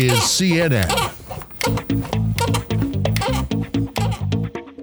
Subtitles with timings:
[0.00, 0.88] is CNN.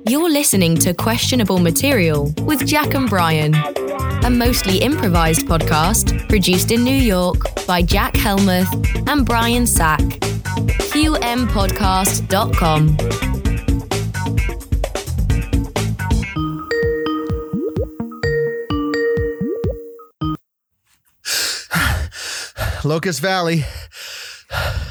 [0.07, 3.55] You're listening to Questionable Material with Jack and Brian,
[4.23, 8.71] a mostly improvised podcast produced in New York by Jack Helmuth
[9.07, 10.01] and Brian Sack.
[10.91, 12.97] QMpodcast.com.
[22.83, 23.63] Locust Valley.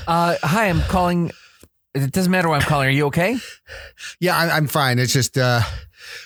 [0.06, 1.32] Uh, hi, I'm calling.
[1.94, 2.88] It doesn't matter why I'm calling.
[2.88, 3.38] Are you okay?
[4.20, 4.98] Yeah, I, I'm fine.
[4.98, 5.62] It's just uh,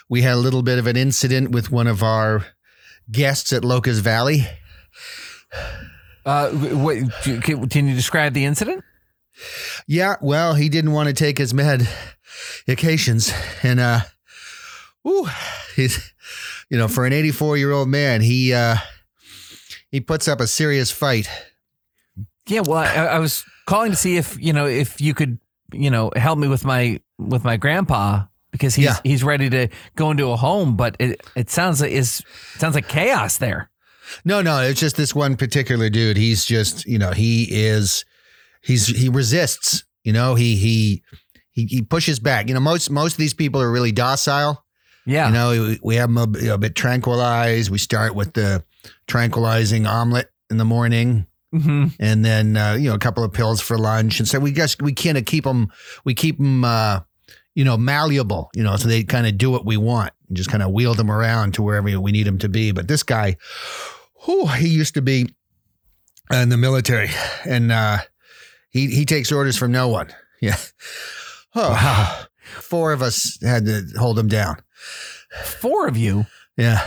[0.09, 2.45] we had a little bit of an incident with one of our
[3.11, 4.47] guests at Locust Valley.
[6.27, 8.85] Uh, what, can, can you describe the incident?
[9.87, 11.89] Yeah, well, he didn't want to take his med,
[12.69, 13.33] medications,
[13.65, 14.01] and uh,
[15.09, 15.27] ooh,
[15.77, 16.13] he's
[16.69, 18.77] you know for an 84 year old man, he uh,
[19.91, 21.29] he puts up a serious fight.
[22.47, 25.39] Yeah, well, I, I was calling to see if you know if you could
[25.73, 28.97] you know help me with my with my grandpa because he's Yeah.
[29.05, 32.23] he's ready to go into a home, but it it sounds like is
[32.59, 33.71] sounds like chaos there.
[34.25, 36.17] No, no, it's just this one particular dude.
[36.17, 38.05] He's just, you know, he is,
[38.61, 39.85] he's he resists.
[40.03, 41.03] You know, he he
[41.53, 42.49] he, he pushes back.
[42.49, 44.65] You know, most most of these people are really docile.
[45.07, 47.71] Yeah, You know, we, we have them a, a bit tranquilized.
[47.71, 48.65] We start with the
[49.07, 53.61] tranquilizing omelet in the morning, hmm and then uh, you know a couple of pills
[53.61, 55.69] for lunch, and so we just we kind of keep them
[56.05, 57.01] we keep them uh,
[57.55, 60.51] you know malleable, you know, so they kind of do what we want and just
[60.51, 62.71] kind of wheel them around to wherever we need them to be.
[62.73, 63.37] But this guy,
[64.23, 65.27] who he used to be
[66.33, 67.11] in the military,
[67.45, 67.99] and uh,
[68.71, 70.09] he he takes orders from no one.
[70.43, 70.57] Yeah,
[71.55, 72.23] oh, Wow.
[72.61, 74.57] four of us had to hold him down.
[75.45, 76.25] four of you.
[76.57, 76.87] Yeah.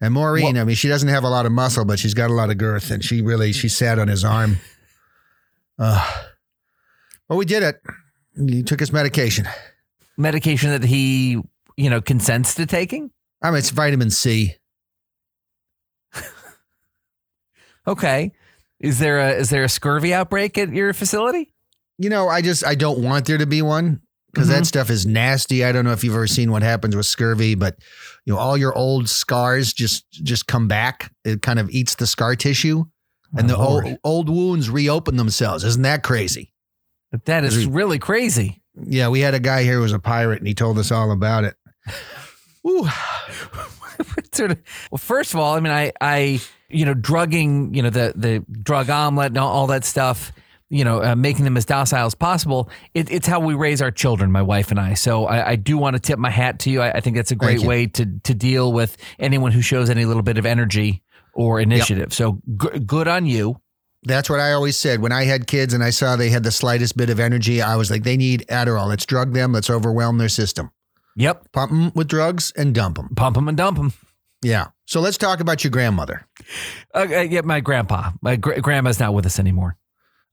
[0.00, 2.30] And Maureen, What- I mean, she doesn't have a lot of muscle, but she's got
[2.30, 4.58] a lot of girth, and she really she sat on his arm.
[5.78, 6.24] Uh,
[7.28, 7.80] well, we did it.
[8.36, 9.48] He took his medication.
[10.18, 11.40] medication that he,
[11.76, 13.10] you know, consents to taking?
[13.42, 14.56] I mean, it's vitamin C.
[17.86, 18.32] Okay.
[18.80, 21.52] Is there a is there a scurvy outbreak at your facility?
[21.98, 24.00] You know, I just I don't want there to be one
[24.36, 24.66] because that Mhm.
[24.66, 25.64] stuff is nasty.
[25.64, 27.76] I don't know if you've ever seen what happens with scurvy, but
[28.24, 31.10] you know, all your old scars just just come back.
[31.24, 32.84] It kind of eats the scar tissue,
[33.36, 33.84] and Oh, the Lord.
[33.86, 35.64] old, old wounds reopen themselves.
[35.64, 36.52] Isn't that crazy?
[37.24, 38.60] that is really crazy.
[38.78, 41.10] Yeah, we had a guy here who was a pirate, and he told us all
[41.12, 41.54] about it.
[42.68, 42.86] Ooh.
[44.38, 48.44] well first of all i mean i i you know drugging you know the the
[48.62, 50.32] drug omelet and all that stuff
[50.70, 53.90] you know uh, making them as docile as possible it, it's how we raise our
[53.90, 56.70] children my wife and i so i, I do want to tip my hat to
[56.70, 59.90] you i, I think that's a great way to to deal with anyone who shows
[59.90, 61.02] any little bit of energy
[61.34, 63.60] or initiative so g- good on you
[64.04, 65.00] That's what I always said.
[65.02, 67.74] When I had kids and I saw they had the slightest bit of energy, I
[67.76, 68.86] was like, they need Adderall.
[68.86, 69.52] Let's drug them.
[69.52, 70.70] Let's overwhelm their system.
[71.16, 73.08] yep Pump them with drugs and dump them.
[73.16, 73.92] pump them and dump them
[74.42, 74.66] Yeah.
[74.86, 76.24] So let's talk about your grandmother.
[76.94, 79.76] uh, uh, yeah my grandpa my gr- grandma's not with us anymore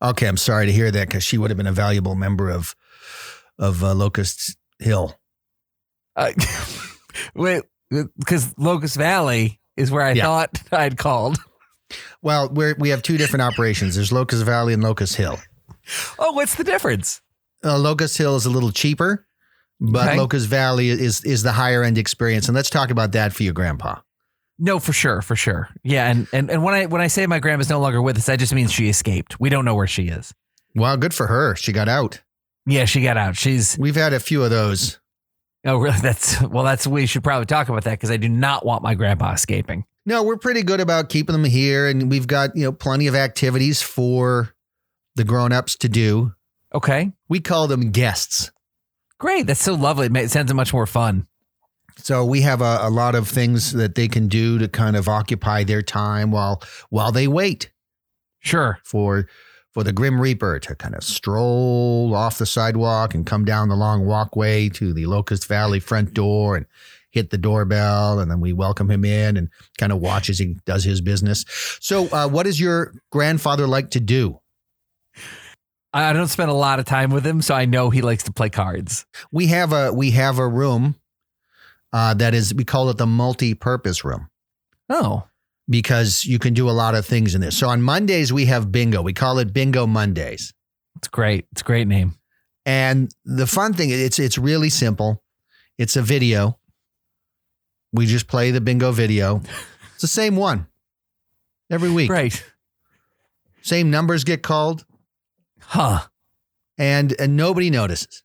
[0.04, 2.76] Okay, I'm sorry to hear that because she would have been a valuable member of
[3.58, 5.18] of uh, Locust Hill.
[6.16, 6.32] Uh,
[7.36, 7.64] wait,
[8.18, 10.24] because Locust Valley is where I Yeah.
[10.24, 11.38] thought I'd called.
[12.22, 13.96] Well, we're, we have two different operations.
[13.96, 15.40] There's Locust Valley and Locust Hill.
[16.18, 17.22] Oh, what's the difference?
[17.64, 19.28] Uh, Locust Hill is a little cheaper,
[19.80, 20.18] but Okay.
[20.18, 22.48] Locust Valley is is the higher end experience.
[22.48, 24.00] And let's talk about that for your grandpa.
[24.66, 25.68] No, for sure, for sure.
[25.84, 28.28] Yeah, and, and and when I when I say my grandma's no longer with us,
[28.28, 29.38] that just means she escaped.
[29.38, 30.34] We don't know where she is.
[30.74, 31.54] Well, good for her.
[31.56, 32.22] She got out.
[32.66, 33.36] Yeah, she got out.
[33.36, 35.00] She's We've had a few of those.
[35.66, 36.00] oh really?
[36.00, 36.64] That's well.
[36.64, 39.84] That's we should probably talk about that because I do not want my grandpa escaping.
[40.06, 43.16] No, we're pretty good about keeping them here, and we've got you know plenty of
[43.16, 44.56] activities for
[45.16, 46.34] the grown-ups to do.
[46.74, 48.50] Okay, We call them guests.
[49.20, 49.46] great.
[49.46, 50.08] That's so lovely.
[50.22, 51.28] It sounds much more fun.
[52.04, 55.08] So we have a, a lot of things that they can do to kind of
[55.08, 57.72] occupy their time while while they wait
[58.42, 58.78] Sure.
[58.84, 59.30] for
[59.72, 63.76] for the Grim Reaper to kind of stroll off the sidewalk and come down the
[63.76, 66.66] long walkway to the Locust Valley front door and
[67.10, 69.48] hit the doorbell, and then we welcome him in and
[69.78, 71.46] kind of watch as he does his business.
[71.80, 74.40] So, uh, what does your grandfather like to do?
[75.94, 78.24] I I don't spend a lot of time with him, so I know he likes
[78.24, 79.06] to play cards.
[79.32, 80.96] We have a we have a room
[81.94, 84.28] uh, that is we call it the multi-purpose room.
[84.90, 85.28] Oh,
[85.70, 87.52] because you can do a lot of things in there.
[87.52, 89.02] So on Mondays we have bingo.
[89.02, 90.54] We call it Bingo Mondays.
[90.98, 91.46] it's great.
[91.52, 92.16] It's a great name.
[92.66, 95.24] And the fun thing is, it's it's really simple.
[95.78, 96.60] It's a video.
[97.94, 99.42] We just play the bingo video.
[99.94, 100.68] It's the same one
[101.70, 102.10] every week.
[102.10, 102.44] Right.
[103.62, 104.86] Same numbers get called.
[105.62, 106.02] Huh.
[106.78, 108.24] and and nobody notices.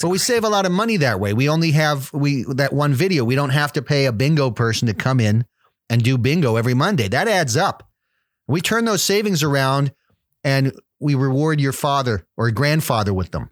[0.00, 1.32] But we save a lot of money that way.
[1.32, 3.24] We only have we that one video.
[3.24, 5.44] We don't have to pay a bingo person to come in
[5.88, 7.08] and do bingo every Monday.
[7.08, 7.88] That adds up.
[8.48, 9.92] We turn those savings around
[10.44, 13.50] and we reward your father or grandfather with them.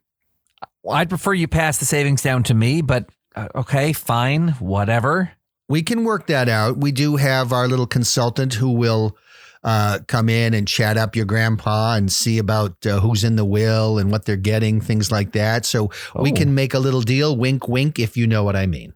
[0.82, 5.32] Well, I'd prefer you pass the savings down to me, but uh, okay, fine, whatever.
[5.68, 6.76] We can work that out.
[6.76, 9.16] We do have our little consultant who will
[9.64, 13.44] uh, come in and chat up your grandpa and see about uh, who's in the
[13.44, 15.64] will and what they're getting, things like that.
[15.64, 16.34] So we Oh.
[16.34, 18.92] can make a little deal, wink, wink, if you know what I mean.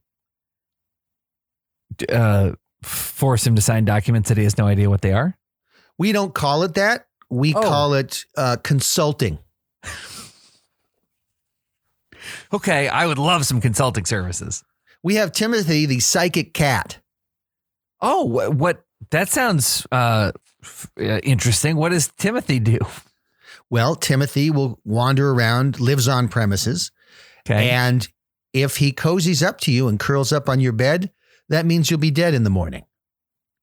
[2.13, 5.37] Uh, force him to sign documents that he has no idea what they are.
[5.97, 7.07] We don't call it that.
[7.31, 7.63] We Oh.
[7.63, 9.39] call it uh, consulting.
[12.53, 14.65] Okay, I would love some consulting services.
[15.03, 16.99] We have Timothy, the psychic cat.
[18.01, 18.85] Oh, what?
[19.11, 20.33] that sounds uh,
[21.01, 21.77] uh, interesting.
[21.77, 22.79] What does Timothy do?
[23.71, 26.91] Well, Timothy will wander around, lives on premises,
[27.47, 27.71] Okay.
[27.71, 28.09] and
[28.53, 31.11] if he cozies up to you and curls up on your bed,
[31.49, 32.85] that means you'll be dead in the morning.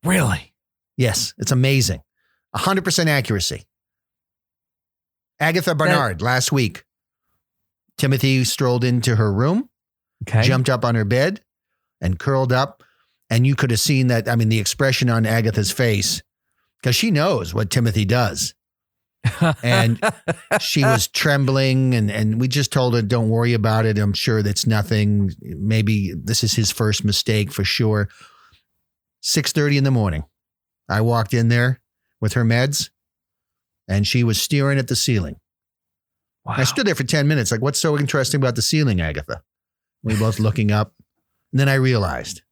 [0.04, 0.54] really?
[0.98, 2.02] Yes, it's amazing.
[2.56, 3.66] 100% accuracy.
[5.40, 6.84] Agatha Bernard last week.
[7.98, 9.69] Timothy strolled into her room,
[10.28, 10.42] Okay.
[10.44, 11.42] jumped up on her bed,
[12.02, 12.84] and curled up.
[13.30, 14.30] And you could have seen that.
[14.30, 16.22] I mean, the expression on Agatha's face,
[16.85, 18.53] because she knows what Timothy does.
[19.63, 19.99] and
[20.61, 23.97] she was trembling and, and we just told her don't worry about it.
[23.97, 25.31] I'm sure that's nothing.
[25.41, 28.07] Maybe this is his first mistake for sure.
[29.23, 30.25] 6.30 in the morning
[30.87, 31.81] i walked in there
[32.21, 32.91] with her meds
[33.87, 35.37] and she was staring at the ceiling.
[36.45, 36.53] Wow.
[36.57, 39.41] i stood there for 10 minutes like what's so interesting about the ceiling agatha?
[40.03, 40.93] We both looking up.
[41.51, 42.43] And then i realized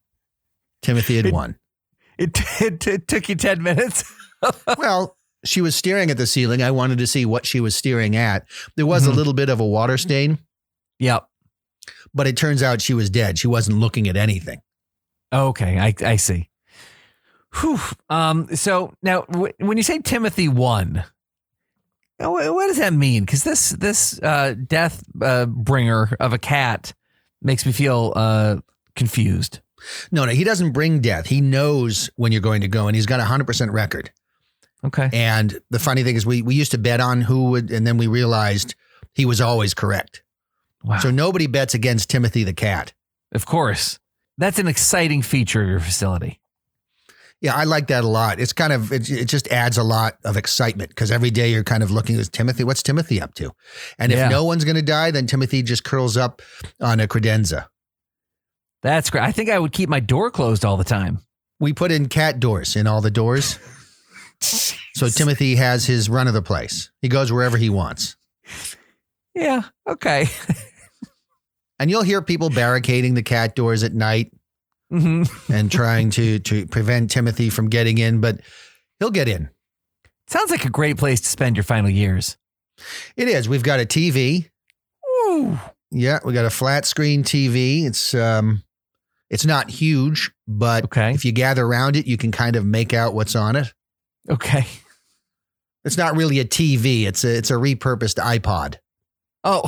[0.82, 1.60] timothy had It- won.
[2.18, 4.04] It, it, it took you 10 minutes.
[4.78, 6.62] well, she was staring at the ceiling.
[6.64, 8.46] I wanted to see what she was staring at.
[8.76, 9.12] There was Mhm.
[9.12, 10.40] a little bit of a water stain,
[11.00, 11.28] yep.
[12.14, 13.38] but it turns out she was dead.
[13.40, 14.62] She wasn't looking at anything.
[15.34, 16.50] Okay, I, I see.
[17.62, 17.80] Whew.
[18.10, 21.04] Um, so now, w- when you say Timothy won,
[22.20, 23.26] uh, wh- what does that mean?
[23.26, 26.94] Because this this uh, death uh, bringer of a cat
[27.42, 28.58] makes me feel uh,
[28.96, 29.60] confused.
[30.12, 31.26] No, no, he doesn't bring death.
[31.28, 34.12] He knows when you're going to go, and he's got a 100% record.
[34.86, 35.10] Okay.
[35.14, 37.98] And the funny thing is, we, we used to bet on who would, and then
[37.98, 38.76] we realized
[39.16, 40.24] he was always correct.
[40.84, 41.00] Wow.
[41.00, 42.94] So nobody bets against Timothy the cat.
[43.34, 44.00] of course,
[44.38, 46.40] that's an exciting feature of your facility.
[47.40, 48.40] Yeah, I like that a lot.
[48.40, 51.64] It's kind of it, it just adds a lot of excitement because every day you're
[51.64, 52.64] kind of looking at Timothy.
[52.64, 53.52] What's Timothy up to?
[54.00, 54.30] And if Yeah.
[54.30, 56.42] no one's going to die, then Timothy just curls up
[56.82, 57.68] on a credenza.
[58.82, 59.24] That's great.
[59.24, 61.20] I think I would keep my door closed all the time.
[61.60, 63.60] We put in cat doors in all the doors,
[64.94, 66.92] so Timothy has his run of the place.
[67.02, 68.16] He goes wherever he wants,
[69.36, 69.64] Yeah.
[69.88, 70.28] Okay.
[71.80, 74.32] and you'll hear people barricading the cat doors at night
[74.90, 78.40] hmm and trying to to prevent Timothy from getting in, but
[79.00, 79.50] he'll get in.
[80.28, 82.38] Sounds like a great place to spend your final years.
[83.18, 83.50] It is.
[83.50, 84.50] We've got a TV.
[85.28, 85.60] Ooh.
[85.92, 87.86] Yeah, we got a flat screen TV.
[87.86, 88.64] It's um
[89.30, 91.12] it's not huge, but Okay.
[91.14, 93.74] if you gather around it, you can kind of make out what's on it.
[94.30, 94.66] Okay.
[95.86, 97.06] It's not really a TV.
[97.06, 98.76] It's a it's a repurposed iPod.
[99.44, 99.64] Oh,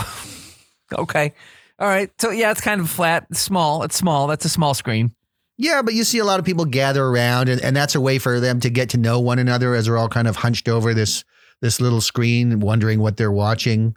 [0.93, 1.33] okay.
[1.79, 2.09] All right.
[2.21, 3.83] So yeah, it's kind of flat, It's small.
[3.83, 4.27] It's small.
[4.27, 5.13] That's a small screen.
[5.57, 8.17] Yeah, but you see a lot of people gather around and, and that's a way
[8.19, 10.93] for them to get to know one another as they're all kind of hunched over
[10.93, 11.24] this
[11.62, 13.95] this little screen, wondering what they're watching.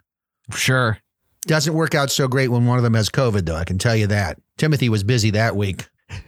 [0.53, 0.97] Sure.
[1.45, 3.55] Doesn't work out so great when one of them has COVID, though.
[3.55, 4.39] I can tell you that.
[4.57, 5.87] Timothy was busy that week.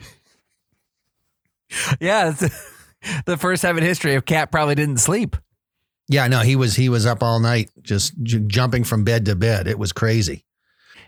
[2.00, 2.71] Yeah, it's
[3.26, 5.36] the first time in history a cat probably didn't sleep.
[6.08, 9.36] Yeah, no, he was he was up all night, just j- jumping from bed to
[9.36, 9.68] bed.
[9.68, 10.46] It was crazy.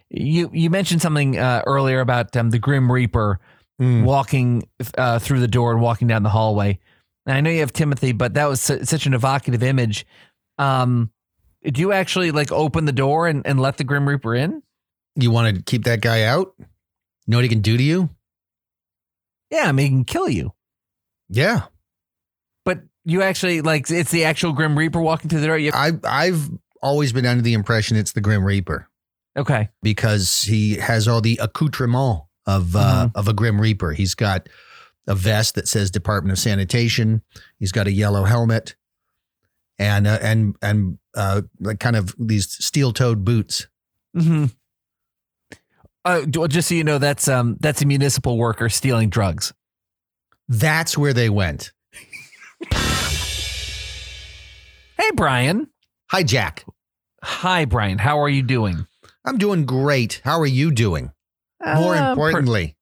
[0.10, 3.40] You you mentioned something uh, earlier about um, the Grim Reaper
[3.82, 4.04] Mm.
[4.04, 4.70] walking
[5.00, 6.78] uh, through the door and walking down the hallway.
[7.26, 10.06] And I know you have Timothy, but that was su- such an evocative image.
[10.60, 11.10] Um,
[11.64, 14.62] do you actually like open the door and, and let the Grim Reaper in?
[15.16, 16.54] You want to keep that guy out?
[17.26, 18.10] Know what he can do to you?
[19.50, 20.54] Yeah, I mean, he can kill you.
[21.30, 21.64] Yeah,
[23.06, 25.58] you actually like it's the actual Grim Reaper walking through the door.
[25.58, 26.50] You, I I've
[26.82, 28.90] always been under the impression it's the Grim Reaper
[29.38, 29.70] okay.
[29.82, 33.92] because he has all the accoutrement of uh, of a Grim Reaper.
[33.94, 34.50] He's got
[35.08, 37.22] a vest that says Department of Sanitation.
[37.60, 38.76] He's got a yellow helmet,
[39.80, 43.68] and uh, and and uh, like kind of these steel-toed boots.
[44.14, 44.46] hmm
[46.06, 49.54] Uh, just so you know, that's um that's a municipal worker stealing drugs.
[50.50, 51.72] That's where they went.
[55.04, 55.68] Hey, Brian,
[56.12, 56.64] Hi, Jack.
[57.24, 57.98] Hi, Brian.
[57.98, 58.88] How are you doing?
[59.26, 60.22] I'm doing great.
[60.24, 61.12] How are you doing?
[61.62, 62.78] More Uh, per- importantly,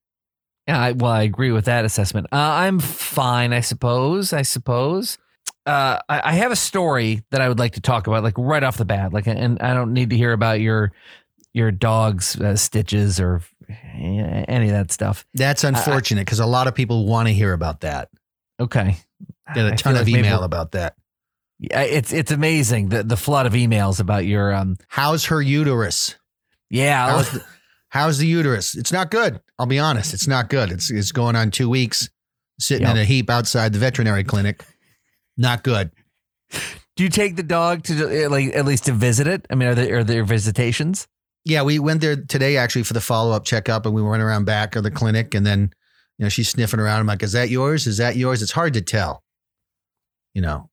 [0.68, 2.28] Yeah, I, well, I agree with that assessment.
[2.32, 4.34] Uh, I'm fine, I suppose.
[4.34, 5.18] I suppose.
[5.66, 8.64] Uh, I, I have a story that I would like to talk about, like right
[8.64, 9.12] off the bat.
[9.14, 10.92] Like, and I don't need to hear about your
[11.54, 13.42] your dog's uh, stitches or
[13.98, 15.26] any of that stuff.
[15.34, 18.10] that's unfortunate because a lot of people want to hear about that.
[18.60, 18.98] Okay,
[19.56, 20.96] Get I a ton of like email about that.
[21.62, 24.78] It's it's amazing the the flood of emails about your um.
[24.88, 26.16] How's her uterus?
[26.70, 27.44] Yeah, How's the,
[27.90, 28.76] how's the uterus?
[28.76, 29.40] It's not good.
[29.60, 30.14] I'll be honest.
[30.14, 30.72] It's not good.
[30.72, 32.10] It's it's going on two weeks,
[32.60, 34.64] sitting in a heap outside the veterinary clinic.
[35.38, 35.92] Not good.
[36.96, 39.46] do you take the dog to uh, like at least to visit it?
[39.50, 41.08] I mean, are there are there visitations?
[41.46, 44.46] Yeah, we went there today actually for the follow up checkup, and we went around
[44.46, 45.72] back of the clinic, and then
[46.18, 47.02] you know she's sniffing around.
[47.02, 47.86] I'm like, "Is that yours?
[47.86, 49.24] Is that yours?" It's hard to tell.
[50.34, 50.70] You know,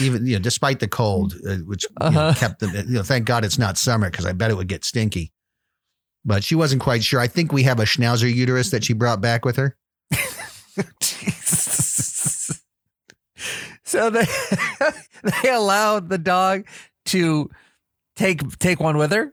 [0.00, 2.34] even you know, despite the cold, uh, which you know, Uh-huh.
[2.34, 2.72] kept them.
[2.74, 5.32] You know, thank God it's not summer because I bet it would get stinky.
[6.24, 7.20] But she wasn't quite sure.
[7.20, 9.76] I think we have a schnauzer uterus that she brought back with her.
[13.84, 14.24] so they
[15.42, 16.66] they allowed the dog
[17.06, 17.50] to
[18.16, 19.32] take take one with her.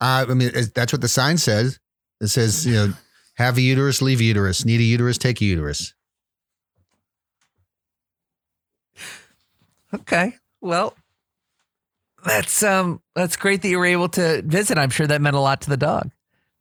[0.00, 1.78] Uh, I mean, that's what the sign says.
[2.22, 2.92] It says, you know,
[3.34, 4.64] have a uterus, leave a uterus.
[4.64, 5.92] Need a uterus, take a uterus.
[9.94, 10.94] Okay, well,
[12.24, 14.78] that's um that's great that you were able to visit.
[14.78, 16.10] I'm sure that meant a lot to the dog.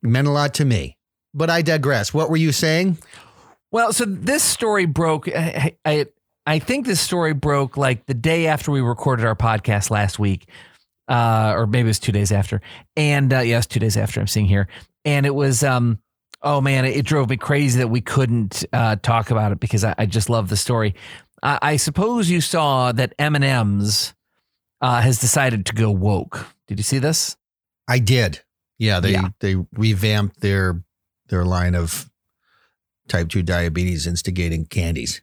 [0.01, 0.98] Meant a lot to me.
[1.33, 2.13] But I digress.
[2.13, 2.98] What were you saying?
[3.71, 5.27] Well, so this story broke.
[5.27, 6.07] I, I
[6.45, 10.50] I think this story broke like the day after we recorded our podcast last week,
[11.07, 12.62] uh, or maybe it was two days after.
[12.95, 14.19] And uh, yes, two days after.
[14.19, 14.67] I'm seeing here,
[15.05, 16.00] and it was um.
[16.41, 19.83] Oh man, it, it drove me crazy that we couldn't uh, talk about it because
[19.83, 20.95] I, I just love the story.
[21.43, 24.13] I, I suppose you saw that M and M's
[24.81, 26.48] uh, has decided to go woke.
[26.67, 27.36] Did you see this?
[27.88, 28.41] I did.
[28.77, 29.29] Yeah, they Yeah.
[29.39, 30.84] they revamped their
[31.27, 32.10] their line of
[33.08, 35.22] type 2 diabetes instigating candies.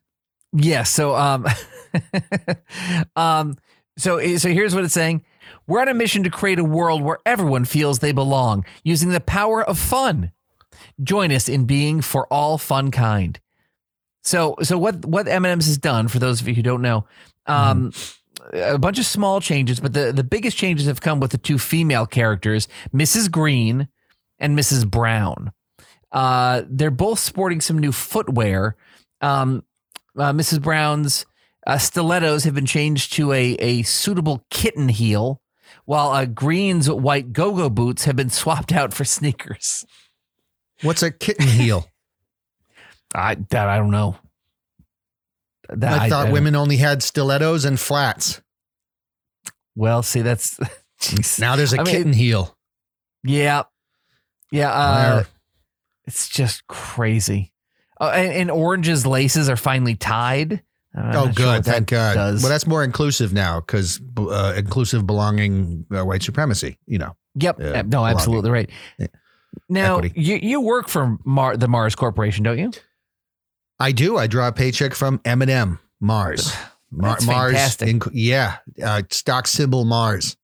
[0.52, 0.82] Yeah.
[0.84, 1.46] So, um,
[3.16, 3.56] um,
[3.96, 5.24] so, so here's what it's saying.
[5.66, 9.20] We're on a mission to create a world where everyone feels they belong using the
[9.20, 10.32] power of fun.
[11.02, 13.38] Join us in being for all fun kind.
[14.26, 17.06] So, so what, what M&M's has done for those of you who don't know,
[17.46, 17.92] um,
[18.52, 21.58] a bunch of small changes, but the, the biggest changes have come with the two
[21.58, 23.30] female characters, Mrs.
[23.30, 23.86] Green
[24.40, 24.90] and Mrs.
[24.90, 25.52] Brown.
[26.10, 28.76] Uh, they're both sporting some new footwear.
[29.20, 29.64] Um,
[30.18, 30.60] uh, Mrs.
[30.60, 31.24] Brown's
[31.64, 35.40] uh, stilettos have been changed to a, a suitable kitten heel,
[35.84, 39.86] while uh, Green's white go go boots have been swapped out for sneakers.
[40.82, 41.86] What's a kitten heel?
[43.16, 44.16] I that I don't know.
[45.68, 48.40] That- I thought I- women only had stilettos and flats.
[49.74, 50.58] Well, see, that's
[51.00, 51.40] jeez.
[51.40, 52.56] Now there's a I mean- kitten heel.
[53.24, 53.64] yeah,
[54.50, 54.70] yeah.
[54.70, 55.24] Uh,
[56.06, 57.52] it's just crazy.
[58.00, 60.62] Oh, and, and Orange's laces are finally tied.
[60.94, 61.64] I'm oh, not sure good.
[61.64, 62.14] Thank God.
[62.14, 62.42] does.
[62.42, 67.16] Well, that's more inclusive now because uh, inclusive belonging, uh, white supremacy, you know.
[67.34, 67.60] Yep.
[67.60, 68.14] Uh, no, belonging.
[68.16, 68.70] absolutely right.
[68.98, 69.06] Yeah.
[69.68, 70.20] Now Equity.
[70.20, 72.70] you you work for Mar- the Mars Corporation, don't you?
[73.78, 74.16] I do.
[74.16, 76.52] I draw a paycheck from M&M, Mars.
[76.90, 77.52] Mar- That's Mars.
[77.52, 77.88] fantastic.
[77.88, 78.56] inc- yeah.
[78.82, 80.36] Uh, stock symbol Mars.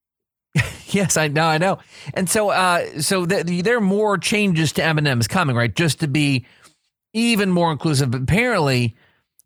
[0.89, 1.79] Yes, I know, I know.
[2.13, 5.75] And so, uh, so th- there are more changes to M and M's coming, right?
[5.75, 6.45] Just to be
[7.15, 8.15] even more inclusive.
[8.15, 8.95] Apparently,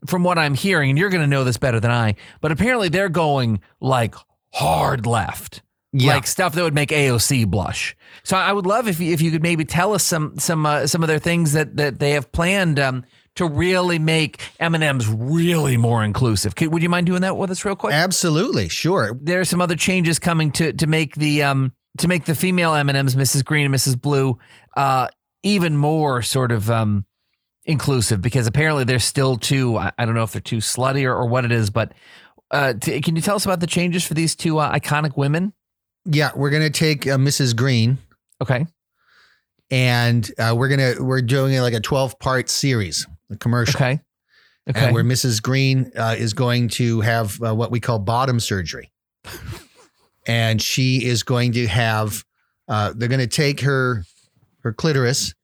[0.08, 2.88] from what I'm hearing, and you're going to know this better than I, but apparently
[2.88, 4.16] they're going like
[4.54, 5.62] hard left.
[5.92, 6.14] Yeah.
[6.14, 7.96] like stuff that would make AOC blush.
[8.24, 10.88] So I would love if you, if you could maybe tell us some some uh,
[10.88, 13.04] some of their things that that they have planned um,
[13.36, 16.54] to really make M and M's really more inclusive.
[16.54, 17.94] Could, would you mind doing that with us real quick?
[17.94, 18.68] Absolutely.
[18.68, 19.16] Sure.
[19.20, 22.74] There are some other changes coming to to make the um to make the female
[22.74, 23.44] M and M's, Mrs.
[23.44, 24.00] Green and Mrs.
[24.00, 24.38] Blue,
[24.76, 25.08] uh,
[25.42, 27.04] even more sort of um
[27.64, 29.76] inclusive because apparently they're still too.
[29.78, 31.92] I, I don't know if they're too slutty or, or what it is, but.
[32.48, 35.52] Uh, t- can you tell us about the changes for these two uh, iconic women?
[36.04, 36.30] Yeah.
[36.36, 37.56] We're going to take uh, Mrs.
[37.56, 37.98] Green
[38.40, 38.66] Okay.
[39.70, 43.76] and uh, we're to, we're doing like a 12 part series, a commercial.
[43.78, 44.00] Okay.
[44.68, 44.86] Okay.
[44.86, 45.40] And where Mrs.
[45.40, 48.90] Green uh, is going to have uh, what we call bottom surgery.
[50.26, 52.24] and she is going to have,
[52.68, 54.04] uh, they're going to take her,
[54.62, 55.34] her clitoris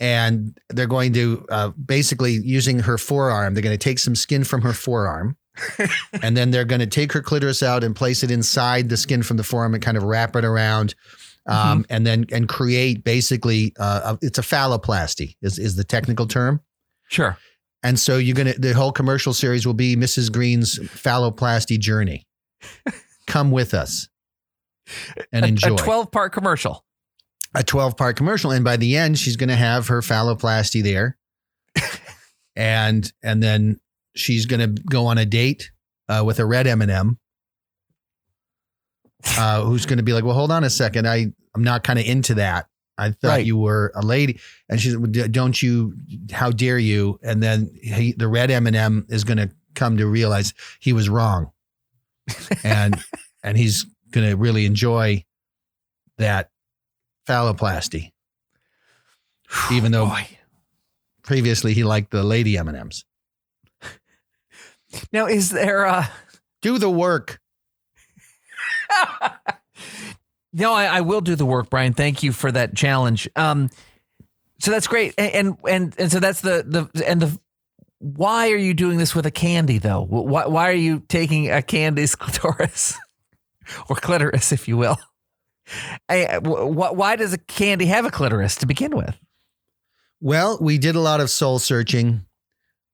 [0.00, 4.44] and they're going to uh, basically using her forearm, they're going to take some skin
[4.44, 5.36] from her forearm.
[6.22, 9.22] and then they're going to take her clitoris out and place it inside the skin
[9.22, 10.94] from the forearm and kind of wrap it around.
[11.48, 16.26] Um, and then and create basically uh, a, it's a phalloplasty is, is the technical
[16.26, 16.60] term.
[17.08, 17.36] Sure.
[17.82, 20.32] And so you're gonna the whole commercial series will be Mrs.
[20.32, 22.26] Green's phalloplasty journey.
[23.26, 24.08] Come with us.
[25.32, 26.84] and enjoy A 12 part commercial.
[27.54, 31.16] a 12 part commercial and by the end she's going to have her phalloplasty there
[32.56, 33.80] and and then
[34.14, 35.70] she's going to go on a date
[36.08, 37.18] uh, with a red m&m
[39.36, 41.98] uh, who's going to be like well hold on a second i i'm not kind
[41.98, 42.66] of into that
[42.98, 43.46] i thought Right.
[43.46, 44.40] you were a lady.
[44.68, 45.94] And she's don't you
[46.32, 47.18] how dare you?
[47.22, 51.50] And then he, the red m&m is going to come to realize he was wrong.
[52.64, 52.98] And
[53.42, 55.24] and he's going to really enjoy
[56.18, 56.50] that
[57.28, 58.12] phalloplasty.
[59.72, 60.26] Even though- Boy.
[61.22, 63.04] previously he liked the lady m&ms
[65.12, 66.06] Now, is there uh
[66.62, 67.40] do the work
[70.58, 71.92] No, I, I will do the work, Brian.
[71.92, 73.28] Thank you for that challenge.
[73.36, 73.68] Um,
[74.58, 77.38] so that's great, and and and, so that's the the and the.
[77.98, 80.02] Why are you doing this with a candy though?
[80.02, 82.96] Why why are you taking a candy's clitoris,
[83.90, 84.96] or clitoris, if you will?
[86.08, 89.14] I, wh- wh- why does a candy have a clitoris to begin with?
[90.20, 92.24] Well, we did a lot of soul searching,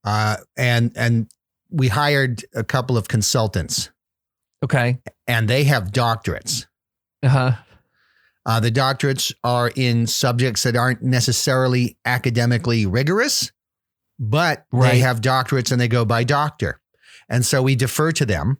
[0.05, 1.29] uh, and and
[1.71, 3.91] we hired a couple of consultants,
[4.65, 4.99] Okay.
[5.29, 6.67] and they have doctorates.
[7.23, 7.53] Uh huh.
[8.45, 13.53] Uh, the doctorates are in subjects that aren't necessarily academically rigorous,
[14.19, 14.93] but Right.
[14.93, 16.81] they have doctorates and they go by doctor.
[17.29, 18.59] And so we defer to them,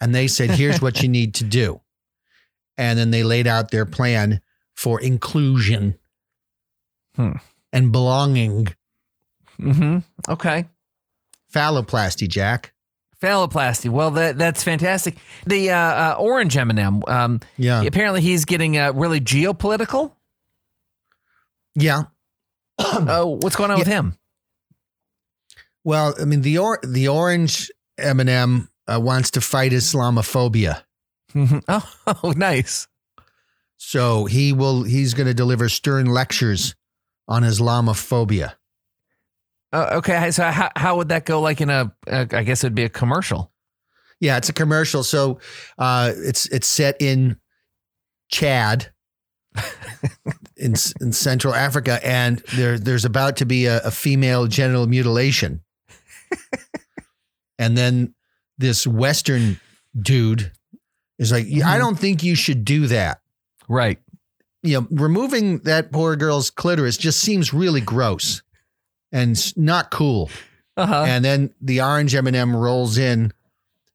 [0.00, 1.82] and they said, "Here's what you need to do,"
[2.78, 4.40] and then they laid out their plan
[4.74, 5.98] for inclusion
[7.16, 7.32] Hmm.
[7.72, 8.68] and belonging.
[9.60, 9.98] Mm-hmm.
[10.32, 10.64] Okay.
[11.52, 12.72] Phalloplasty, Jack.
[13.20, 13.90] Phalloplasty.
[13.90, 15.16] Well, that that's fantastic.
[15.46, 17.82] The uh, uh, orange M and m Um, Yeah.
[17.82, 20.12] apparently he's getting uh, really geopolitical.
[21.74, 22.04] Yeah.
[22.82, 24.16] Oh, what's going on with him?
[25.84, 30.82] Well, I mean the or the orange M&M uh, wants to fight Islamophobia.
[31.68, 32.88] Oh, nice.
[33.76, 36.74] So he will he's going to deliver stern lectures
[37.28, 38.54] on Islamophobia.
[39.72, 41.40] Uh, okay, so how how would that go?
[41.40, 43.52] Like in a, uh, I guess it'd be a commercial.
[44.20, 45.02] Yeah, it's a commercial.
[45.04, 45.38] So
[45.78, 47.38] uh, it's it's set in
[48.30, 48.90] Chad,
[50.56, 55.62] in in Central Africa, and there there's about to be a, a female genital mutilation,
[57.58, 58.14] and then
[58.58, 59.60] this Western
[60.00, 60.50] dude
[61.18, 61.80] is like, "Yeah, I Mhm.
[61.80, 63.20] don't think you should do that.
[63.68, 63.98] Right.
[64.62, 68.42] You know, removing that poor girl's clitoris just seems really gross
[69.12, 70.30] and not cool."
[70.76, 71.04] Uh huh.
[71.06, 73.32] and then the orange M&M rolls in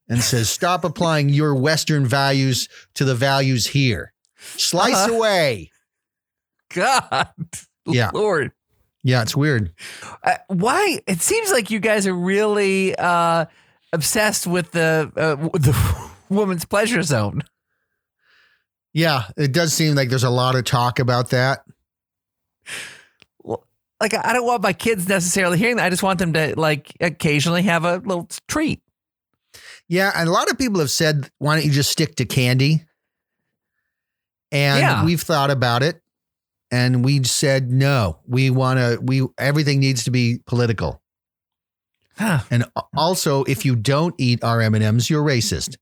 [0.10, 4.14] and says, "Stop applying your Western values to the values here.
[4.38, 5.14] Slice Uh-huh.
[5.16, 5.72] away."
[6.74, 7.28] God.
[7.88, 8.10] Yeah.
[8.16, 8.52] Lord.
[9.04, 9.72] Yeah, it's weird.
[10.24, 11.00] Uh, why?
[11.06, 13.46] It seems like you guys are really uh,
[13.94, 17.44] obsessed with the uh, the woman's pleasure zone.
[18.92, 21.60] Yeah, it does seem like there's a lot of talk about that.
[24.02, 25.86] Like I don't want my kids necessarily hearing that.
[25.86, 28.82] I just want them to like occasionally have a little treat.
[29.88, 32.84] Yeah, and a lot of people have said, "Why don't you just stick to candy?"
[34.52, 35.06] And Yeah.
[35.06, 36.02] we've thought about it,
[36.72, 39.00] and we said, "No, we want to.
[39.02, 41.02] We everything needs to be political."
[42.18, 42.42] Huh.
[42.50, 45.76] And also, if you don't eat our M and M's, you're racist,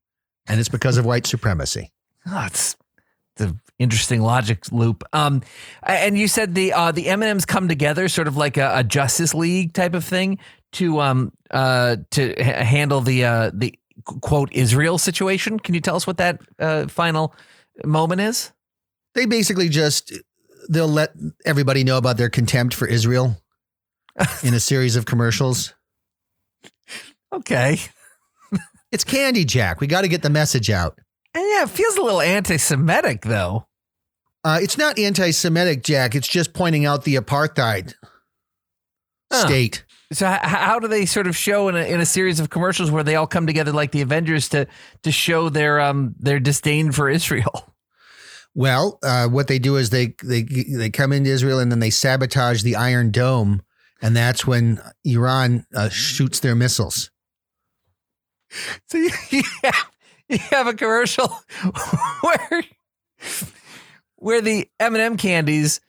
[0.46, 1.92] and it's because of white supremacy.
[2.26, 2.76] Oh, it's
[3.36, 5.04] the interesting logic loop.
[5.12, 5.42] Um,
[5.82, 8.78] and you said the uh, the M and M's come together, sort of like a,
[8.78, 10.38] a Justice League type of thing,
[10.72, 15.58] to um uh to h- handle the uh the quote Israel situation.
[15.58, 17.34] Can you tell us what that uh, final
[17.84, 18.52] moment is?
[19.14, 20.12] They basically just
[20.68, 21.12] they'll let
[21.44, 23.36] everybody know about their contempt for Israel
[24.42, 25.74] in a series of commercials.
[27.32, 27.80] Okay.
[28.92, 29.80] It's candy, Jack.
[29.80, 31.00] We got to get the message out.
[31.34, 33.66] Yeah, it feels a little anti-Semitic though.
[34.44, 36.14] Uh, it's not anti-Semitic, Jack.
[36.14, 37.94] It's just pointing out the apartheid
[39.32, 39.46] Huh.
[39.46, 39.84] state.
[40.12, 42.90] So h- how do they sort of show in a, in a series of commercials
[42.90, 44.66] where they all come together like the Avengers to
[45.02, 47.72] to show their um their disdain for Israel?
[48.56, 51.90] Well, uh, what they do is they they they come into Israel and then they
[51.90, 53.62] sabotage the Iron Dome,
[54.00, 57.10] and that's when Iran uh, shoots their missiles.
[58.88, 59.10] So you,
[59.64, 59.90] have,
[60.28, 61.28] you have a commercial
[62.20, 62.64] where
[64.16, 65.80] where the M and M candies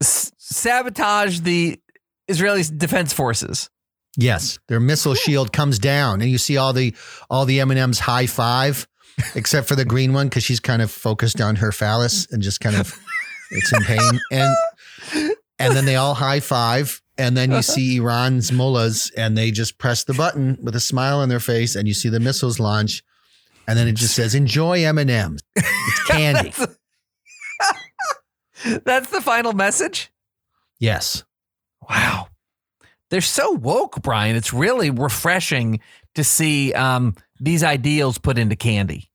[0.00, 1.80] s- sabotage the
[2.28, 3.70] Israeli defense forces.
[4.16, 6.94] Yes, their missile shield comes down, and you see all the
[7.28, 8.86] all the M and M's high five,
[9.34, 12.60] except for the green one because she's kind of focused on her phallus and just
[12.60, 12.98] kind of
[13.50, 14.56] it's in pain, and
[15.58, 17.62] and then they all high five, and then you uh-huh.
[17.62, 21.76] see Iran's mullahs, and they just press the button with a smile on their face,
[21.76, 23.02] and you see the missiles launch,
[23.66, 25.40] and then it just says enjoy M and M's.
[25.56, 26.52] It's candy.
[28.84, 30.10] That's the final message.
[30.80, 31.24] yes.
[31.88, 32.28] Wow.
[33.10, 34.34] They're so woke, Brian.
[34.34, 35.78] It's really refreshing
[36.16, 39.08] to see um, these ideals put into candy.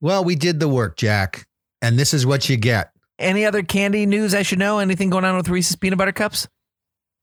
[0.00, 1.46] Well, we did the work, Jack,
[1.80, 2.90] and this is what you get.
[3.20, 4.80] Any other candy news I should know?
[4.80, 6.48] Anything going on with Reese's peanut butter cups?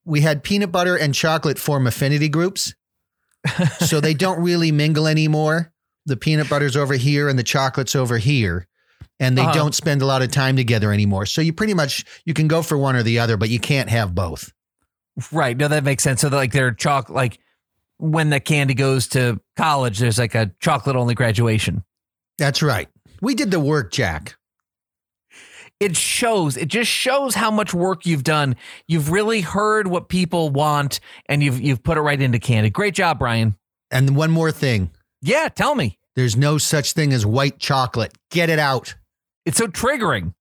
[0.05, 2.73] We had peanut butter and chocolate form affinity groups,
[3.79, 5.72] so they don't really mingle anymore.
[6.05, 8.67] The peanut butter's over here and the chocolate's over here,
[9.19, 9.53] and they Uh-huh.
[9.53, 11.25] don't spend a lot of time together anymore.
[11.25, 13.89] So you pretty much you can go for one or the other, but you can't
[13.89, 14.51] have both.
[15.31, 15.55] Right.
[15.55, 16.21] No, that makes sense.
[16.21, 17.39] So, like, they're chalk, like
[17.97, 21.83] when the candy goes to college, there's like a chocolate only graduation.
[22.37, 22.89] That's right.
[23.21, 24.35] We did the work, Jack.
[25.79, 28.55] It shows, it just shows how much work you've done.
[28.87, 32.69] You've really heard what people want and you've, you've put it right into candy.
[32.69, 33.55] Great job, Brian.
[33.91, 34.91] And one more thing.
[35.23, 35.47] Yeah.
[35.49, 35.97] Tell me.
[36.15, 38.13] There's no such thing as white chocolate.
[38.29, 38.93] Get it out.
[39.45, 40.35] It's so triggering.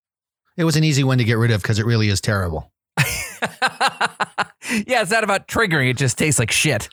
[0.59, 2.71] It was an easy one to get rid of because it really is terrible.
[3.01, 5.01] yeah.
[5.01, 5.88] It's not about triggering.
[5.88, 6.90] It just tastes like shit.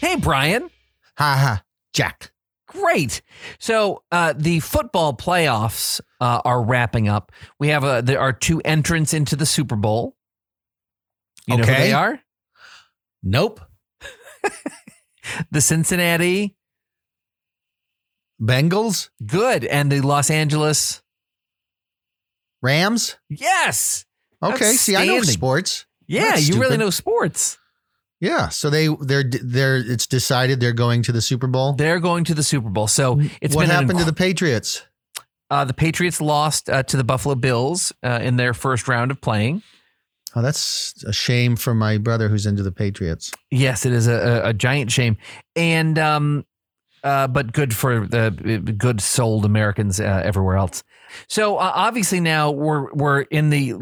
[0.00, 0.70] Hey, Brian.
[1.18, 1.62] Ha ha.
[1.92, 2.32] Jack.
[2.68, 3.20] Great.
[3.58, 7.32] So uh, the football playoffs uh, are wrapping up.
[7.60, 10.16] We have there are two entrants into the Super Bowl.
[11.46, 11.82] You know who Okay.
[11.88, 12.18] they are?
[13.22, 13.60] Nope.
[15.50, 16.56] The Cincinnati
[18.40, 19.10] Bengals?
[19.24, 21.02] Good and the Los Angeles.
[22.62, 23.16] Rams?
[23.28, 24.06] Yes.
[24.42, 24.72] Okay.
[24.72, 25.86] See, I know sports.
[26.06, 27.58] Yeah, That's you really know sports.
[28.20, 28.48] Yeah.
[28.48, 31.74] So they they're they're it's decided they're going to the Super Bowl.
[31.74, 32.86] They're going to the Super Bowl.
[32.86, 34.82] So it's what happened to the Patriots?
[35.50, 39.20] uh, the Patriots lost uh, to the Buffalo Bills uh, in their first round of
[39.20, 39.62] playing.
[40.34, 43.30] Oh, that's a shame for my brother who's into the Patriots.
[43.50, 45.16] Yes, it is a, a, giant shame,
[45.54, 46.44] and um,
[47.04, 48.30] uh, but good for the
[48.76, 50.82] good souled Americans uh, everywhere else.
[51.28, 53.74] So uh, obviously now we're we're in the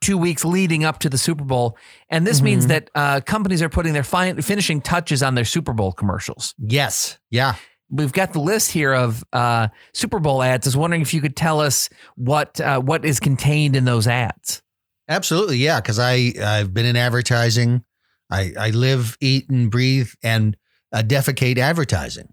[0.00, 1.76] two weeks leading up to the Super Bowl,
[2.10, 2.68] and this means Mhm.
[2.68, 6.54] that uh, companies are putting their fin- finishing touches on their Super Bowl commercials.
[6.58, 7.18] Yes.
[7.30, 7.54] Yeah.
[7.88, 10.66] We've got the list here of uh, Super Bowl ads.
[10.66, 14.06] I was wondering if you could tell us what uh, what is contained in those
[14.08, 14.62] ads.
[15.08, 15.58] Absolutely.
[15.58, 15.80] Yeah.
[15.80, 17.84] Because I I've been in advertising.
[18.30, 20.56] I I live, eat, and breathe and
[20.92, 22.32] uh, defecate advertising.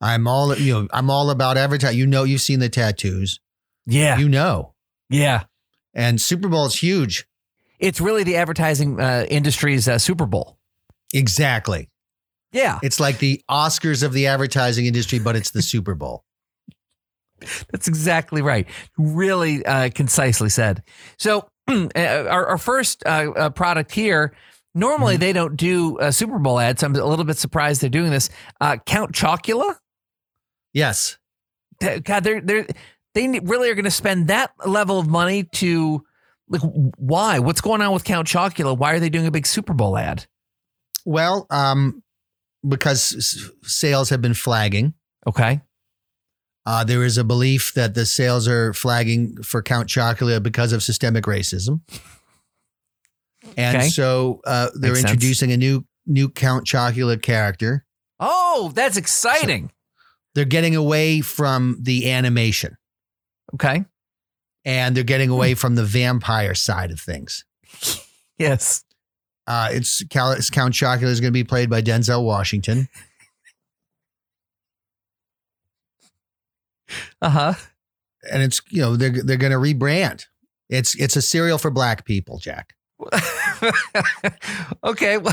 [0.00, 0.88] I'm all you know.
[0.92, 1.98] I'm all about advertising.
[1.98, 3.40] You know, you've seen the tattoos.
[3.86, 4.74] Yeah, You know,
[5.08, 5.44] yeah.
[5.94, 7.26] and Super Bowl is huge.
[7.78, 10.58] It's really the advertising uh, industry's uh, Super Bowl.
[11.14, 11.88] Exactly.
[12.52, 16.24] Yeah, It's like the Oscars of the advertising industry, but it's the Super Bowl.
[17.70, 18.66] that's exactly right.
[18.96, 20.82] Really uh, concisely said.
[21.18, 24.34] So, uh, our, our first uh, uh, product here.
[24.74, 26.82] Normally, they don't do uh, Super Bowl ads.
[26.82, 28.30] I'm a little bit surprised they're doing this.
[28.60, 29.76] Uh, Count Chocula.
[30.72, 31.18] Yes.
[31.80, 32.66] God, they're they're
[33.14, 36.04] they really are going to spend that level of money to
[36.48, 37.38] like why?
[37.38, 38.76] What's going on with Count Chocula?
[38.76, 40.26] Why are they doing a big Super Bowl ad?
[41.04, 42.02] Well, um,
[42.66, 44.94] because sales have been flagging.
[45.26, 45.60] Okay.
[46.68, 50.82] Uh, there is a belief that the sales are flagging for Count Chocula because of
[50.82, 51.80] systemic racism.
[53.56, 53.88] And Okay.
[53.88, 55.12] so uh, they're Makes sense.
[55.12, 57.86] introducing a new new Count Chocula character.
[58.20, 59.70] Oh, that's exciting.
[60.34, 62.76] They're getting away from the animation
[63.54, 63.84] Okay.
[64.64, 67.44] and they're getting away from the vampire side of things.
[68.38, 68.84] Yes.
[69.48, 72.88] Uh, it's Cal- Count Chocula is going to be played by Denzel Washington.
[77.20, 77.54] Uh huh.
[78.30, 80.24] and it's you know they're they're going to rebrand.
[80.68, 82.74] It's it's a cereal for black people, Jack.
[84.84, 85.18] okay.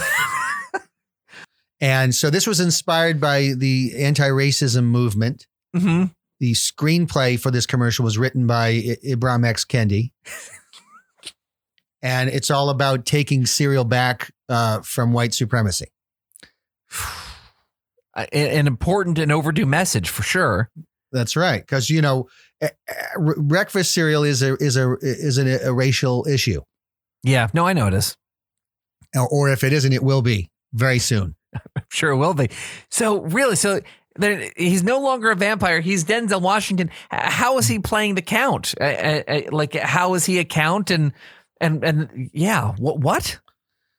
[1.82, 5.46] And so this was inspired by the anti-racism movement.
[5.76, 6.12] Mhm.
[6.40, 10.12] The screenplay for this commercial was written by I- Ibrahim X Kendi.
[12.02, 15.88] and it's all about taking cereal back uh, from white supremacy.
[18.32, 20.72] An important and overdue message for sure.
[21.16, 22.28] That's right, because you know,
[22.62, 22.94] eh, eh,
[23.38, 26.62] breakfast cereal is a is a is an, a racial issue,
[27.24, 27.48] Yeah.
[27.54, 28.16] No, I know it is.
[29.16, 31.36] or, or if it isn't, it will be very soon.
[31.54, 32.50] I'm Sure it will be.
[32.92, 33.80] So really, so
[34.18, 35.80] there, he's no longer a vampire.
[35.82, 36.90] He's Denzel Washington.
[37.10, 38.74] How is he playing the count?
[38.80, 40.92] Uh, uh, uh, like, how is he a count?
[40.92, 41.14] And
[41.62, 43.40] and and yeah, what what?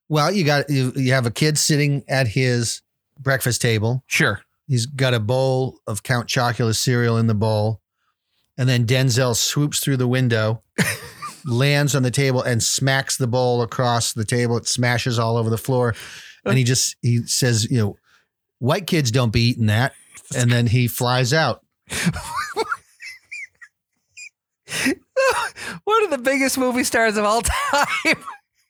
[0.09, 2.83] Well, you got you, you have a kid sitting at his
[3.19, 4.03] breakfast table.
[4.07, 4.41] Sure.
[4.67, 7.81] He's got a bowl of Count Chocula cereal in the bowl.
[8.59, 10.63] And then Denzel swoops through the window,
[11.45, 14.57] lands on the table, and smacks the bowl across the table.
[14.57, 15.95] It smashes all over the floor.
[16.45, 17.97] And he just he says, you know,
[18.59, 19.93] white kids don't be eating that.
[20.37, 21.63] and then he flies out.
[25.85, 28.17] One of the biggest movie stars of all time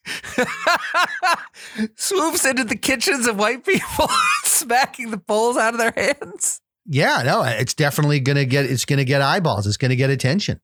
[1.97, 4.09] swoops into the kitchens of white people,
[4.45, 6.61] smacking the bowls out of their hands.
[6.87, 9.67] Yeah, no, it's definitely gonna get it's gonna get eyeballs.
[9.67, 10.61] It's gonna get attention.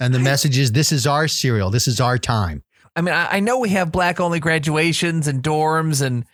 [0.00, 1.70] And the message is this is our cereal.
[1.70, 2.64] This is our time.
[2.96, 6.24] I mean, I, I know we have black only graduations and dorms and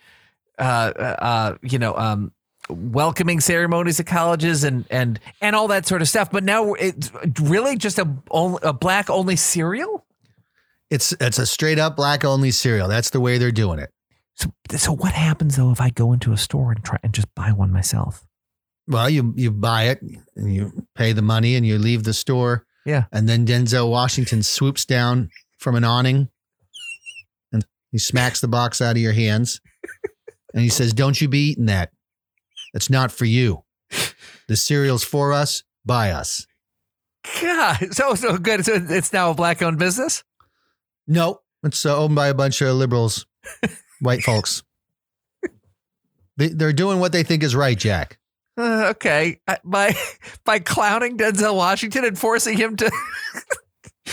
[0.57, 2.31] uh, uh, you know, um,
[2.69, 6.31] welcoming ceremonies at colleges and and and all that sort of stuff.
[6.31, 10.05] But now it's really just a a black only cereal.
[10.89, 12.87] It's it's a straight up black only cereal.
[12.87, 13.91] That's the way they're doing it.
[14.35, 17.33] So so what happens though if I go into a store and try and just
[17.35, 18.25] buy one myself?
[18.87, 20.01] Well, you you buy it
[20.35, 22.65] and you pay the money and you leave the store.
[22.85, 23.05] Yeah.
[23.11, 26.29] And then Denzel Washington swoops down from an awning
[27.51, 29.59] and he smacks the box out of your hands.
[30.53, 31.91] and he says, Don't you be eating that.
[32.73, 33.63] It's not for you.
[34.47, 36.45] The cereal's for us, by us.
[37.41, 38.63] God, so so good.
[38.65, 40.23] So it's now a black owned business?
[41.07, 43.25] No, it's uh, owned by a bunch of liberals,
[43.99, 44.63] white folks.
[46.37, 48.19] They, they're doing what they think is right, Jack.
[48.57, 49.95] Uh, okay, by
[50.45, 52.91] by clowning Denzel Washington and forcing him to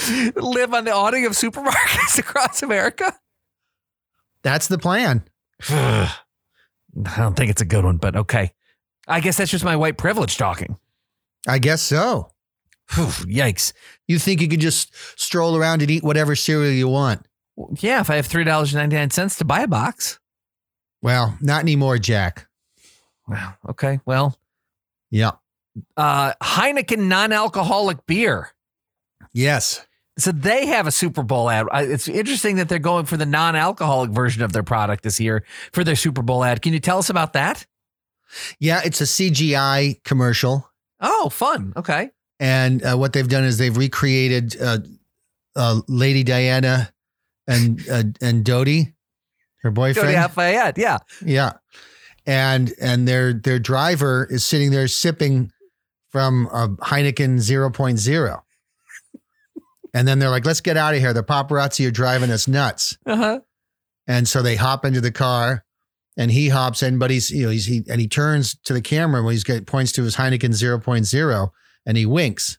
[0.36, 3.14] live on the awning of supermarkets across America.
[4.42, 5.24] That's the plan.
[5.68, 6.08] I
[7.16, 8.52] don't think it's a good one, but okay.
[9.06, 10.76] I guess that's just my white privilege talking.
[11.46, 12.31] I guess so.
[12.94, 13.72] Whew, yikes!
[14.06, 17.26] You think you can just stroll around and eat whatever cereal you want?
[17.80, 20.18] Yeah, if I have three dollars ninety nine cents to buy a box.
[21.02, 22.46] Well, not anymore, Jack.
[23.26, 23.54] Wow.
[23.68, 24.00] Okay.
[24.04, 24.38] Well.
[25.10, 25.32] Yeah.
[25.96, 28.50] Uh, Heineken non-alcoholic beer.
[29.32, 29.86] Yes.
[30.18, 31.66] So they have a Super Bowl ad.
[31.72, 35.84] It's interesting that they're going for the non-alcoholic version of their product this year for
[35.84, 36.62] their Super Bowl ad.
[36.62, 37.66] Can you tell us about that?
[38.58, 40.70] Yeah, it's a CGI commercial.
[41.00, 41.72] Oh, fun.
[41.76, 42.10] Okay.
[42.42, 44.78] And uh, what they've done is they've recreated uh,
[45.54, 46.92] uh, Lady Diana
[47.46, 48.92] and uh, and Dodi,
[49.62, 50.08] her boyfriend.
[50.08, 50.76] Dodi Al-Fayed.
[50.76, 50.98] Yeah.
[51.24, 51.52] Yeah
[52.26, 55.50] and and their their driver is sitting there sipping
[56.10, 58.42] from a Heineken 0.0.
[59.94, 61.12] And then they're like, let's get out of here.
[61.12, 62.96] The paparazzi are driving us nuts.
[63.06, 63.40] Uh-huh.
[64.06, 65.64] And so they hop into the car
[66.16, 68.82] and he hops in, but he's, you know, he's, he, and he turns to the
[68.82, 71.50] camera when he's got, points to his Heineken 0.0
[71.86, 72.58] and he winks.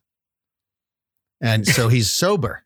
[1.40, 2.64] And so he's sober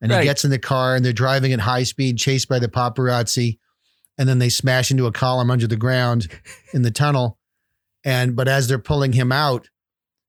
[0.00, 0.20] and right.
[0.20, 3.58] he gets in the car and they're driving at high speed, chased by the paparazzi
[4.18, 6.28] and then they smash into a column under the ground
[6.72, 7.38] in the tunnel.
[8.04, 9.70] And but as they're pulling him out,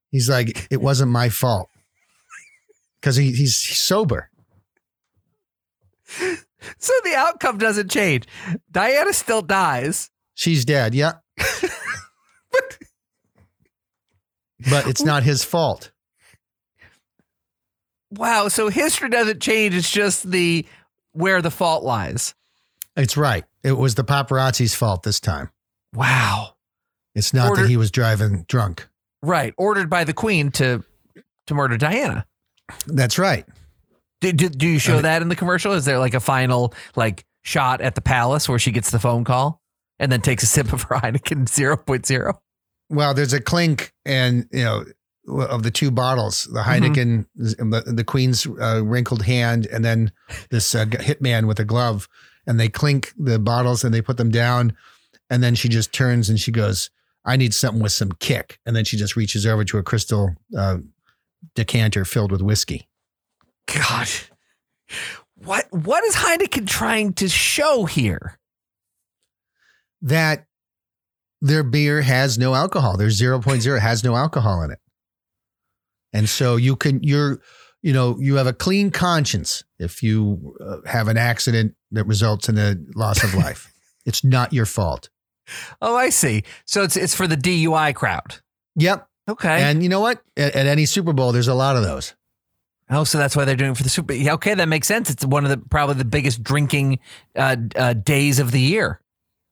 [0.10, 1.70] he's like, "It wasn't my fault,"
[3.02, 4.30] because he, he's sober.
[6.78, 8.26] So the outcome doesn't change.
[8.72, 10.10] Diana still dies.
[10.34, 10.96] She's dead.
[10.96, 11.14] Yeah.
[14.70, 15.92] but, it's not his fault.
[18.12, 18.48] Wow.
[18.48, 19.76] So history doesn't change.
[19.76, 20.66] It's just the
[21.12, 22.34] where the fault lies.
[22.96, 23.44] It's right.
[23.64, 25.50] It was the paparazzi's fault this time.
[25.94, 26.56] Wow.
[27.14, 28.88] It's not Ordered, that he was driving drunk.
[29.22, 29.54] Right.
[29.58, 30.84] Ordered by the queen to
[31.48, 32.26] to murder Diana.
[32.88, 33.46] That's right.
[34.22, 35.74] Do, do, do you show mean, that in the commercial?
[35.74, 39.24] Is there like a final like shot at the palace where she gets the phone
[39.24, 39.62] call
[40.00, 41.46] and then takes a sip of her Heineken
[41.86, 42.38] 0.0?
[42.90, 44.86] Well, there's a clink and, you know,
[45.28, 46.70] of the two bottles, the mm-hmm.
[46.70, 47.70] Heineken, mm-hmm.
[47.72, 50.12] the, the, queen's uh, wrinkled hand, and then
[50.52, 52.08] this uh, hitman with a glove
[52.48, 54.76] and they clink the bottles and they put them down.
[55.30, 56.90] And then she just turns and she goes,
[57.26, 58.60] I need something with some kick.
[58.66, 60.78] And then she just reaches over to a crystal uh,
[61.56, 62.88] decanter filled with whiskey.
[63.68, 64.30] Gosh.
[65.36, 68.40] What what is Heineken trying to show here?
[70.02, 70.46] That
[71.46, 72.98] their beer has no alcohol.
[72.98, 74.80] Their 0.0 has no alcohol in it.
[76.14, 77.40] And so you can you're
[77.82, 82.50] you know, you have a clean conscience if you uh, have an accident that results
[82.50, 83.72] in a loss of life.
[84.08, 85.10] it's not your fault.
[85.84, 86.44] Oh, I see.
[86.66, 88.40] So it's it's for the DUI crowd.
[88.76, 89.08] Yep.
[89.30, 89.62] Okay.
[89.62, 90.24] And you know what?
[90.36, 92.16] At, at any Super Bowl, there's a lot of those.
[92.90, 94.14] Oh, so that's why they're doing it for the Super.
[94.14, 95.10] Yeah, okay, that makes sense.
[95.10, 97.00] It's one of the probably the biggest drinking
[97.36, 99.00] uh, uh, days of the year.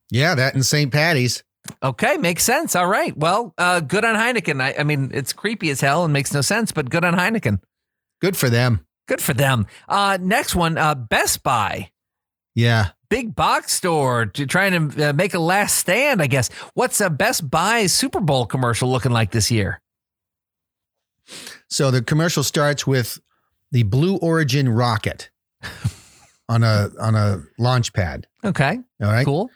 [0.10, 0.92] Yeah, that and St.
[0.92, 1.44] Patty's.
[1.82, 2.76] Okay, makes sense.
[2.76, 3.16] All right.
[3.18, 4.62] Well, uh, good on Heineken.
[4.62, 7.60] I, I mean, it's creepy as hell and makes no sense, but good on Heineken.
[8.22, 8.86] Good for them.
[9.08, 9.68] Good for them.
[9.88, 11.92] Uh, next one, uh, Best Buy.
[12.56, 12.90] Yeah.
[13.10, 16.50] Big box store to trying to uh, make a last stand, I guess.
[16.74, 19.82] What's a Best Buy Super Bowl commercial looking like this year?
[21.70, 23.20] So the commercial starts with
[23.72, 25.30] the Blue Origin rocket
[26.50, 28.28] on a on a launch pad.
[28.44, 28.80] Okay.
[29.02, 29.26] All right.
[29.26, 29.50] Cool.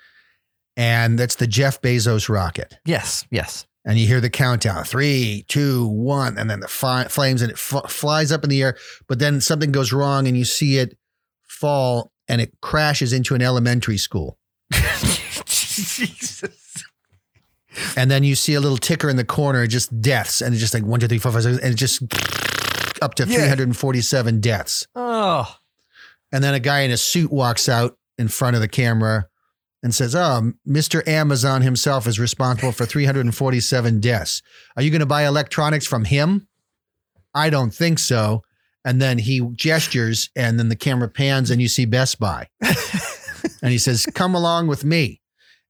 [0.78, 2.78] And that's the Jeff Bezos rocket.
[2.86, 3.26] Yes.
[3.32, 3.66] Yes.
[3.84, 7.56] and you hear the countdown three, two, one, and then the fi- flames and it
[7.58, 8.78] f- flies up in the air.
[9.08, 10.98] But then something goes wrong and you see it
[11.48, 14.38] fall and it crashes into an elementary school.
[15.46, 16.44] Jesus.
[17.96, 20.74] And then you see a little ticker in the corner, just deaths, and it's just
[20.74, 22.02] like one, two, three, four, five, six, and it just
[23.04, 23.38] up to Yeah.
[23.54, 24.88] 347 deaths.
[24.96, 25.56] Oh.
[26.32, 29.28] And then a guy in a suit walks out in front of the camera
[29.88, 31.08] and says, ah, Oh, Mr.
[31.08, 34.42] Amazon himself is responsible for 347 deaths.
[34.76, 36.50] Are you going to buy electronics from him?
[37.34, 38.44] I don't think so.
[38.84, 42.50] And then he gestures, and then the camera pans, and you see Best Buy.
[42.62, 45.22] and he says, Come along with me.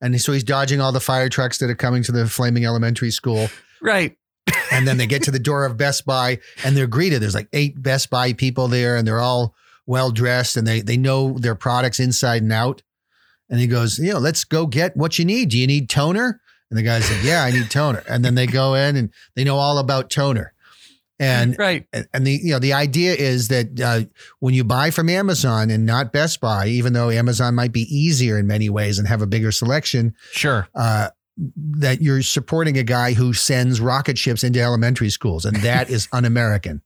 [0.01, 3.11] And so he's dodging all the fire trucks that are coming to the flaming elementary
[3.11, 3.49] school.
[3.83, 4.17] Right.
[4.71, 7.21] And then they get to the door of Best Buy and they're greeted.
[7.21, 9.53] There's like eight Best Buy people there and they're all
[9.85, 12.81] well dressed and they they know their products inside and out.
[13.49, 15.49] And he goes, you know, let's go get what you need.
[15.49, 16.41] Do you need toner?
[16.69, 18.03] And the guy said, Yeah, I need toner.
[18.09, 20.53] And then they go in and they know all about toner.
[21.19, 21.87] And Right.
[21.93, 24.01] and and the you know the idea is that uh,
[24.39, 28.37] when you buy from Amazon and not Best Buy, even though Amazon might be easier
[28.37, 30.67] in many ways and have a bigger selection, Sure.
[30.75, 35.89] uh, that you're supporting a guy who sends rocket ships into elementary schools, and that
[35.89, 36.81] is un-American.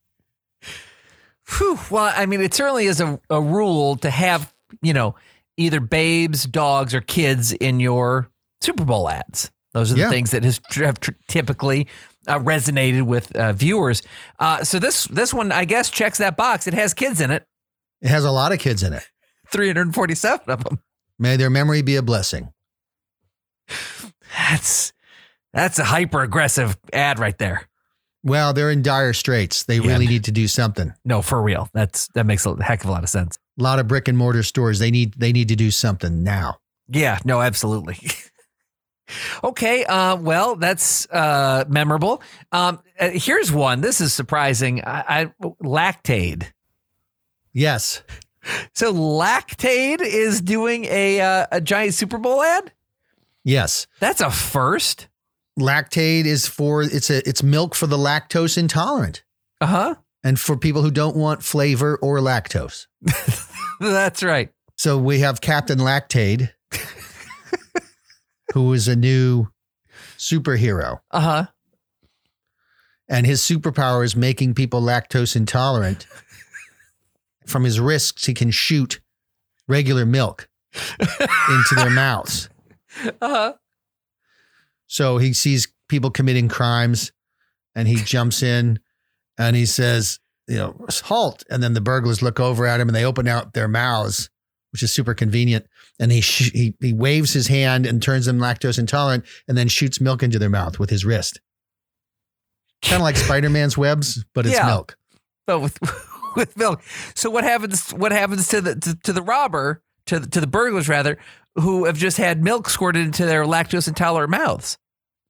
[1.58, 1.78] Whew.
[1.90, 5.14] Well, I mean, it certainly is a, a rule to have, you know,
[5.62, 8.28] either babes, dogs, or kids in your
[8.60, 9.50] Super Bowl ads.
[9.72, 10.10] Those are the Yeah.
[10.10, 11.88] things that has have tr- typically
[12.26, 14.02] uh, resonated with uh, viewers.
[14.38, 16.66] Uh, so this this one, I guess, checks that box.
[16.66, 17.46] It has kids in it,
[18.02, 19.08] It has a lot of kids in it.
[19.50, 20.80] 347 of them.
[21.18, 22.52] May their memory be a blessing.
[24.36, 24.92] That's
[25.52, 27.68] that's a hyper aggressive ad right there.
[28.24, 29.64] Well, they're in dire straits.
[29.64, 29.88] They Yeah.
[29.88, 30.94] really need to do something.
[31.04, 31.68] No, for real.
[31.72, 33.38] That's that makes a heck of a lot of sense.
[33.58, 34.78] A lot of brick and mortar stores.
[34.78, 36.58] They need they need to do something now.
[36.88, 37.98] Yeah, no, absolutely.
[39.44, 42.22] okay, uh, well, that's uh, memorable.
[42.52, 43.80] Um, uh, here's one.
[43.80, 44.82] This is surprising.
[44.84, 46.46] I, I Lactaid.
[47.52, 48.02] Yes.
[48.74, 52.72] So Lactaid is doing a uh, a giant Super Bowl ad.
[53.44, 53.86] Yes.
[54.00, 55.08] That's a first.
[55.58, 59.22] Lactaid is for it's a it's milk for the lactose intolerant
[59.60, 59.94] Uh huh.
[60.24, 62.86] and for people who don't want flavor or lactose.
[63.80, 64.50] That's right.
[64.76, 66.50] So we have Captain Lactaid,
[68.54, 69.48] who is a new
[70.18, 71.46] superhero, Uh huh.
[73.08, 76.06] and his superpower is making people lactose intolerant.
[77.46, 79.00] From his wrists, he can shoot
[79.68, 80.48] regular milk
[81.00, 82.48] into their mouths.
[83.22, 83.52] Uh huh.
[84.92, 87.12] So he sees people committing crimes
[87.74, 88.78] and he jumps in
[89.38, 91.44] and he says, you know, halt.
[91.48, 94.28] And then the burglars look over at him and they open out their mouths,
[94.70, 95.64] which is super convenient.
[95.98, 99.68] And he, sh- he, he waves his hand and turns them lactose intolerant and then
[99.68, 101.40] shoots milk into their mouth with his wrist.
[102.82, 104.66] Kind of like Spider Man's webs, but it's Yeah.
[104.66, 104.98] milk.
[105.46, 105.78] But with
[106.36, 106.82] with milk.
[107.14, 107.92] So what happens?
[107.92, 111.16] What happens to the to, to the robber to the, to the burglars rather
[111.54, 114.76] who have just had milk squirted into their lactose intolerant mouths?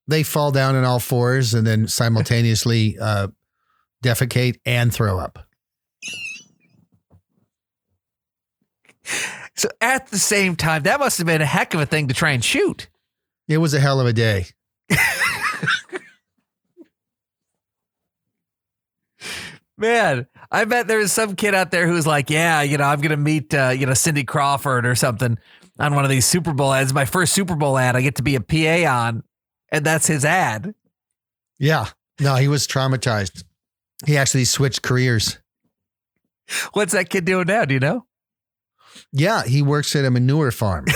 [0.08, 3.28] They fall down on all fours and then simultaneously uh,
[4.02, 5.46] defecate and throw up.
[9.54, 12.14] So at the same time, that must have been a heck of a thing to
[12.14, 12.88] try and shoot.
[13.48, 14.46] It was a hell of a day.
[19.76, 23.00] Man, I bet there is some kid out there who's like, yeah, you know, I'm
[23.00, 25.38] going to meet, uh, you know, Cindy Crawford or something
[25.78, 26.94] on one of these Super Bowl ads.
[26.94, 29.22] My first Super Bowl ad, I get to be a PA on,
[29.72, 30.74] and that's his ad.
[31.58, 31.86] Yeah.
[32.20, 33.42] No, he was traumatized.
[34.06, 35.38] He actually switched careers.
[36.74, 37.64] What's that kid doing now?
[37.64, 38.06] Do you know?
[39.12, 40.84] Yeah, he works at a manure farm.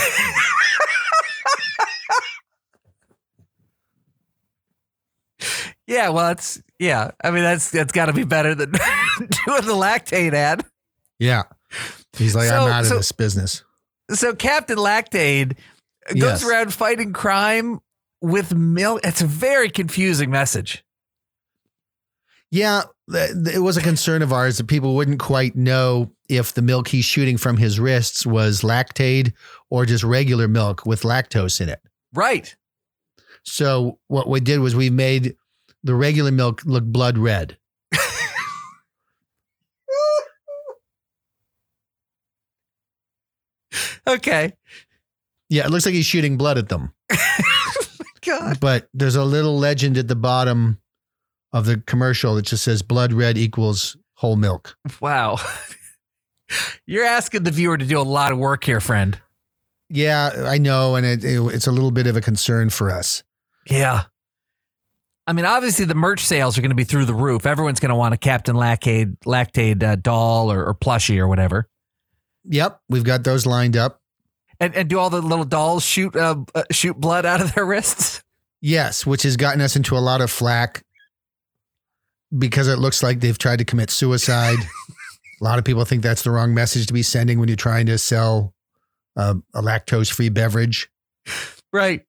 [5.85, 7.11] Yeah, well, it's yeah.
[7.23, 8.71] I mean, that's that's got to be better than
[9.19, 10.65] doing the Lactaid ad.
[11.19, 11.43] Yeah.
[12.17, 13.63] He's like, So- I'm out of this business.
[14.11, 15.57] So Captain Lactaid
[16.09, 16.43] goes Yes.
[16.45, 17.79] around fighting crime
[18.21, 19.01] with milk.
[19.03, 20.83] It's a very confusing message.
[22.49, 26.87] Yeah, it was a concern of ours that people wouldn't quite know if the milk
[26.87, 29.33] he's shooting from his wrists was Lactaid
[29.69, 31.81] or just regular milk with lactose in it.
[32.13, 32.55] Right.
[33.43, 35.35] So what we did was we made
[35.83, 37.57] the regular milk look blood red.
[44.07, 44.53] Okay.
[45.49, 46.93] Yeah, it looks like he's shooting blood at them.
[48.21, 48.59] God.
[48.59, 50.79] But there's a little legend at the bottom
[51.53, 54.75] of the commercial that just says blood red equals whole milk.
[54.99, 55.37] Wow.
[56.85, 59.19] You're asking the viewer to do a lot of work here, friend.
[59.89, 63.23] Yeah, I know, and it, it- it's a little bit of a concern for us.
[63.69, 64.03] Yeah.
[65.25, 67.45] I mean, obviously the merch sales are going to be through the roof.
[67.45, 71.67] Everyone's going to want a Captain Lactaid, Lactaid uh, doll or, or plushie or whatever.
[72.45, 74.01] Yep, we've got those lined up.
[74.59, 77.65] And, and do all the little dolls shoot uh, uh, shoot blood out of their
[77.65, 78.23] wrists?
[78.59, 80.83] Yes, which has gotten us into a lot of flack
[82.35, 84.57] because it looks like they've tried to commit suicide.
[85.41, 87.85] a lot of people think that's the wrong message to be sending when you're trying
[87.85, 88.53] to sell
[89.15, 90.89] uh, a lactose free beverage.
[91.71, 92.05] Right.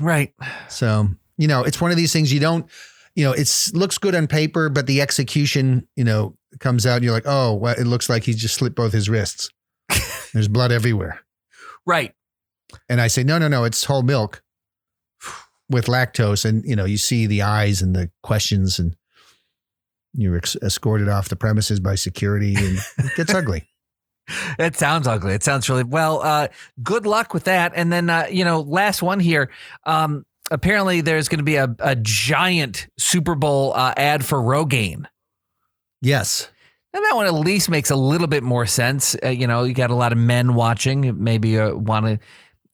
[0.00, 0.34] Right.
[0.68, 2.66] So, you know, it's one of these things you don't,
[3.14, 7.04] you know, it looks good on paper, but the execution, you know, comes out and
[7.04, 9.50] you're like, oh, well, it looks like he just slit both his wrists.
[10.32, 11.20] There's blood everywhere.
[11.88, 12.14] Right.
[12.90, 14.42] And I say, no, no, no, it's whole milk
[15.70, 16.44] with lactose.
[16.44, 18.94] And, you know, you see the eyes and the questions and
[20.12, 23.64] you're ex- escorted off the premises by security and it gets ugly.
[24.58, 25.32] It sounds ugly.
[25.32, 26.20] It sounds really well.
[26.20, 26.48] Uh,
[26.82, 27.72] good luck with that.
[27.74, 29.48] And then, uh, you know, last one here.
[29.84, 35.06] Um, apparently, there's going to be a, a giant Super Bowl uh, ad for Rogaine.
[36.02, 36.50] Yes.
[36.94, 39.14] And that one at least makes a little bit more sense.
[39.22, 42.18] Uh, you know, you got a lot of men watching, maybe uh, want to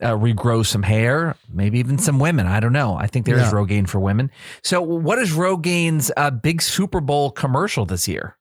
[0.07, 2.47] uh, regrow some hair, maybe even some women.
[2.47, 2.95] I don't know.
[2.97, 3.51] I think there is Yeah.
[3.53, 4.31] Rogaine for women.
[4.63, 8.37] So, what is Rogaine's uh, big Super Bowl commercial this year?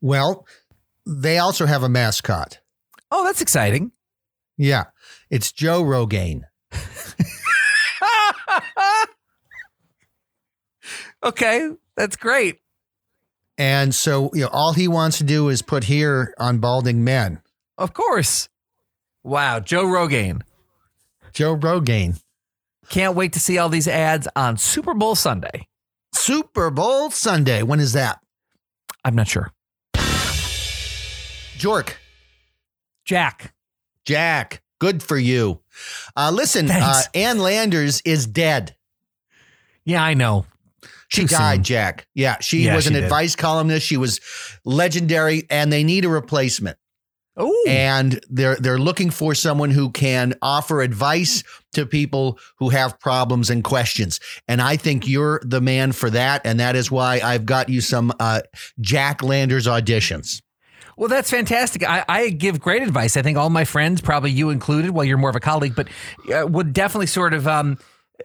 [0.00, 0.46] Well,
[1.06, 2.60] they also have a mascot.
[3.10, 3.92] Oh, that's exciting.
[4.56, 4.84] Yeah.
[5.30, 6.42] It's Joe Rogaine.
[11.22, 12.60] okay, that's great.
[13.58, 17.40] And so, you know, all he wants to do is put here on balding men.
[17.78, 18.48] Of course.
[19.22, 20.42] Wow, Joe Rogaine.
[21.32, 22.20] Joe Rogaine.
[22.88, 25.66] Can't wait to see all these ads on Super Bowl Sunday.
[26.14, 27.62] Super Bowl Sunday.
[27.62, 28.20] When is that?
[29.04, 29.50] I'm not sure.
[31.58, 31.94] Jork.
[33.04, 33.54] Jack.
[34.04, 34.62] Jack.
[34.78, 35.60] Good for you.
[36.16, 37.02] Uh, listen, uh.
[37.14, 38.76] Ann Landers is dead.
[39.84, 40.46] Yeah, I know.
[41.08, 41.64] She Too died, soon.
[41.64, 42.06] Jack.
[42.14, 43.04] Yeah, she Yeah, was an did.
[43.04, 43.86] advice columnist.
[43.86, 44.20] She was
[44.64, 46.78] legendary, and they need a replacement.
[47.38, 51.44] Oh, and they're they're looking for someone who can offer advice
[51.74, 54.20] to people who have problems and questions.
[54.48, 57.82] And I think you're the man for that, and that is why I've got you
[57.82, 58.40] some uh,
[58.80, 60.40] Jack Landers auditions.
[60.96, 61.86] well, that's fantastic.
[61.86, 63.18] I, I give great advice.
[63.18, 65.88] I think all my friends, probably you included, well, you're more of a colleague, but
[66.34, 67.76] uh, would definitely sort of um,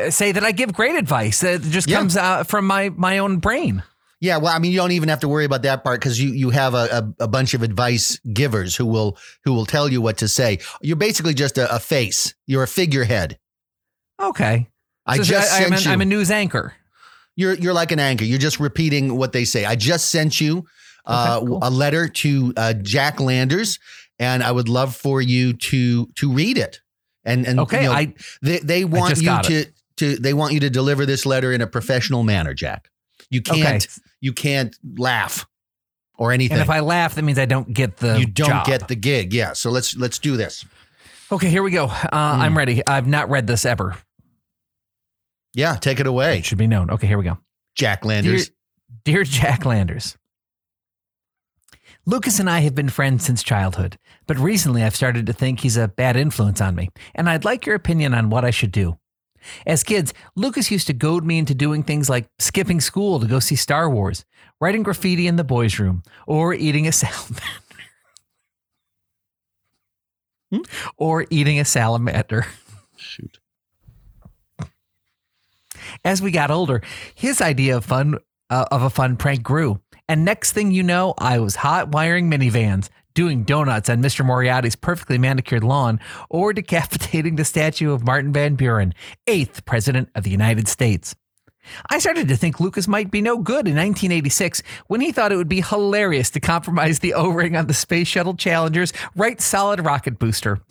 [0.09, 1.39] say that I give great advice.
[1.41, 1.97] That just Yeah.
[1.97, 3.83] comes out from my my own brain.
[4.23, 6.29] Yeah, well, I mean, you don't even have to worry about that part because you
[6.33, 9.99] you have a, a, a bunch of advice givers who will who will tell you
[10.01, 10.59] what to say.
[10.81, 12.35] You're basically just a, a face.
[12.45, 13.39] You're a figurehead.
[14.21, 14.67] Okay.
[15.05, 15.91] I So just I, sent am you.
[15.91, 16.73] I'm a news anchor.
[17.35, 18.23] You're you're like an anchor.
[18.25, 19.65] You're just repeating what they say.
[19.65, 20.65] I just sent you
[21.05, 21.59] uh, cool.
[21.63, 23.79] a letter to uh, Jack Landers,
[24.19, 26.79] and I would love for you to to read it.
[27.23, 28.13] And and Okay, you know, I
[28.43, 29.65] they they want you to
[30.01, 32.89] to they want you to deliver this letter in a professional manner, Jack.
[33.29, 34.01] You can't okay.
[34.19, 35.47] you can't laugh
[36.17, 36.57] or anything.
[36.57, 38.65] And if I laugh, that means I don't get the you don't job.
[38.65, 39.33] get the gig.
[39.33, 39.53] Yeah.
[39.53, 40.65] So let's let's do this.
[41.31, 41.85] Okay, here we go.
[41.85, 42.41] Uh, Hmm.
[42.41, 42.85] I'm ready.
[42.85, 43.97] I've not read this ever.
[45.53, 46.89] Yeah, take it away, It should be known.
[46.91, 47.37] Okay, here we go.
[47.75, 48.51] Jack Landers.
[49.03, 50.17] Dear Jack Landers,
[52.05, 53.97] Lucas and I have been friends since childhood,
[54.27, 57.65] but recently I've started to think he's a bad influence on me, and I'd like
[57.65, 58.97] your opinion on what I should do.
[59.65, 63.39] As kids, Lucas used to goad me into doing things like skipping school to go
[63.39, 64.25] see Star Wars,
[64.59, 67.41] writing graffiti in the boys' room, or eating a salamander.
[70.97, 72.45] or eating a salamander.
[72.97, 73.39] Shoot.
[76.03, 76.81] As we got older,
[77.15, 78.17] his idea of fun
[78.49, 79.79] uh, of a fun prank grew,
[80.09, 84.25] and next thing you know, I was hot wiring minivans, doing donuts on Mr.
[84.25, 85.99] Moriarty's perfectly manicured lawn,
[86.29, 88.93] or decapitating the statue of Martin Van Buren,
[89.27, 91.15] eighth president of the United States.
[91.89, 95.37] I started to think Lucas might be no good in 1986 when he thought it
[95.37, 99.85] would be hilarious to compromise the O ring on the Space Shuttle Challenger's right solid
[99.85, 100.59] rocket booster.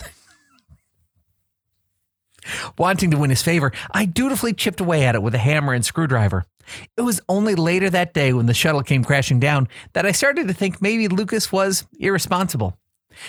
[2.78, 5.84] Wanting to win his favor, I dutifully chipped away at it with a hammer and
[5.84, 6.47] screwdriver.
[6.96, 10.48] It was only later that day when the shuttle came crashing down that I started
[10.48, 12.78] to think maybe Lucas was irresponsible.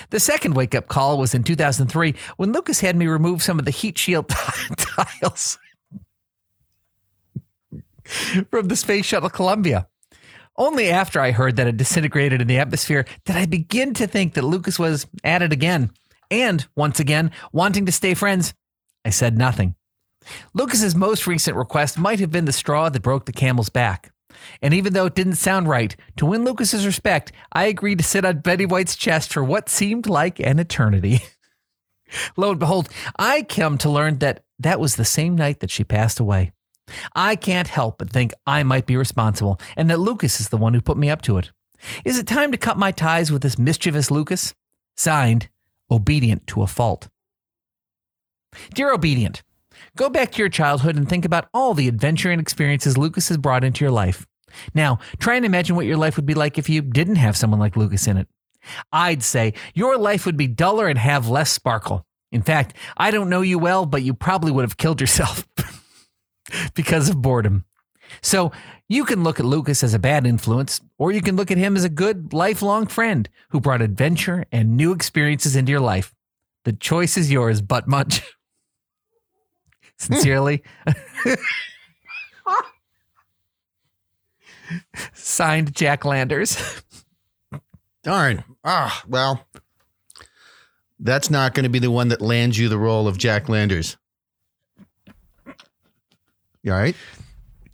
[0.09, 3.65] The second wake up call was in 2003 when Lucas had me remove some of
[3.65, 4.29] the heat shield
[4.77, 5.57] tiles
[8.49, 9.87] from the Space Shuttle Columbia.
[10.57, 14.33] Only after I heard that it disintegrated in the atmosphere did I begin to think
[14.33, 15.91] that Lucas was at it again.
[16.29, 18.53] And once again, wanting to stay friends,
[19.03, 19.75] I said nothing.
[20.53, 24.11] Lucas's most recent request might have been the straw that broke the camel's back.
[24.61, 28.26] And even though it didn't sound right, to win Lucas's respect, I agreed to sit
[28.26, 31.22] on Betty White's chest for what seemed like an eternity.
[32.38, 35.84] Lo and behold, I come to learn that that was the same night that she
[35.84, 36.51] passed away.
[37.15, 40.74] I can't help but think I might be responsible and that Lucas is the one
[40.74, 41.51] who put me up to it.
[42.05, 44.53] Is it time to cut my ties with this mischievous Lucas?
[44.97, 45.49] Signed,
[45.89, 47.07] Obedient to a Fault.
[48.74, 49.41] Dear Obedient,
[49.95, 53.37] go back to your childhood and think about all the adventure and experiences Lucas has
[53.37, 54.27] brought into your life.
[54.73, 57.59] Now, try and imagine what your life would be like if you didn't have someone
[57.59, 58.27] like Lucas in it.
[58.91, 62.05] I'd say your life would be duller and have less sparkle.
[62.31, 65.47] In fact, I don't know you well, but you probably would have killed yourself
[66.75, 67.65] because of boredom.
[68.21, 68.51] So
[68.87, 71.75] you can look at Lucas as a bad influence, or you can look at him
[71.75, 76.13] as a good, lifelong friend who brought adventure and new experiences into your life.
[76.65, 78.21] The choice is yours, but much.
[80.01, 80.63] Sincerely.
[85.13, 86.81] Signed Jack Landers.
[88.03, 88.43] Darn.
[88.63, 89.45] Ah, well,
[90.99, 93.97] that's not going to be the one that lands you the role of Jack Landers.
[96.63, 96.95] You all right?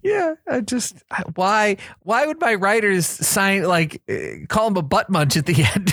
[0.01, 1.03] Yeah, I just
[1.36, 5.63] why why would my writers sign like uh, call him a butt munch at the
[5.75, 5.91] end?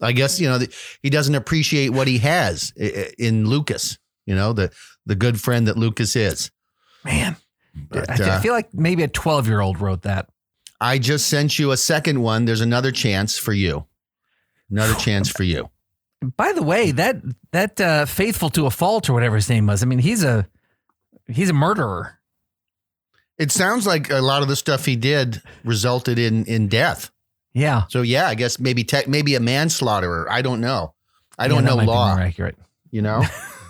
[0.00, 0.58] I guess you know
[1.02, 3.98] he doesn't appreciate what he has i- i- in Lucas.
[4.26, 4.70] You know the
[5.06, 6.50] the good friend that Lucas is.
[7.04, 7.36] Man,
[7.90, 10.28] But, I, I uh, feel like maybe a twelve year old wrote that.
[10.80, 12.44] I just sent you a second one.
[12.44, 13.86] There's another chance for you.
[14.70, 15.70] Another chance for you.
[16.36, 17.16] By the way, that
[17.50, 19.82] that uh, faithful to a fault or whatever his name was.
[19.82, 20.46] I mean, he's a
[21.26, 22.18] he's a murderer.
[23.38, 27.10] It sounds like a lot of the stuff he did resulted in in death.
[27.54, 30.26] Yeah, So yeah, I guess maybe tech, maybe a manslaughterer.
[30.30, 30.94] I don't know.
[31.38, 32.14] I don't Yeah, know law.
[32.14, 32.56] more accurate.
[32.90, 33.24] You know.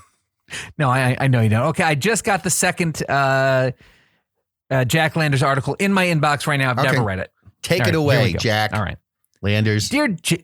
[0.78, 1.66] No, I I know you don't.
[1.68, 3.72] Okay, I just got the second uh,
[4.70, 6.70] uh, Jack Landers article in my inbox right now.
[6.70, 6.92] I've Okay.
[6.92, 7.30] never read it.
[7.62, 8.32] Take All it right, away.
[8.34, 8.96] Jack All right.
[9.42, 9.88] Landers.
[9.88, 10.42] Dear, J-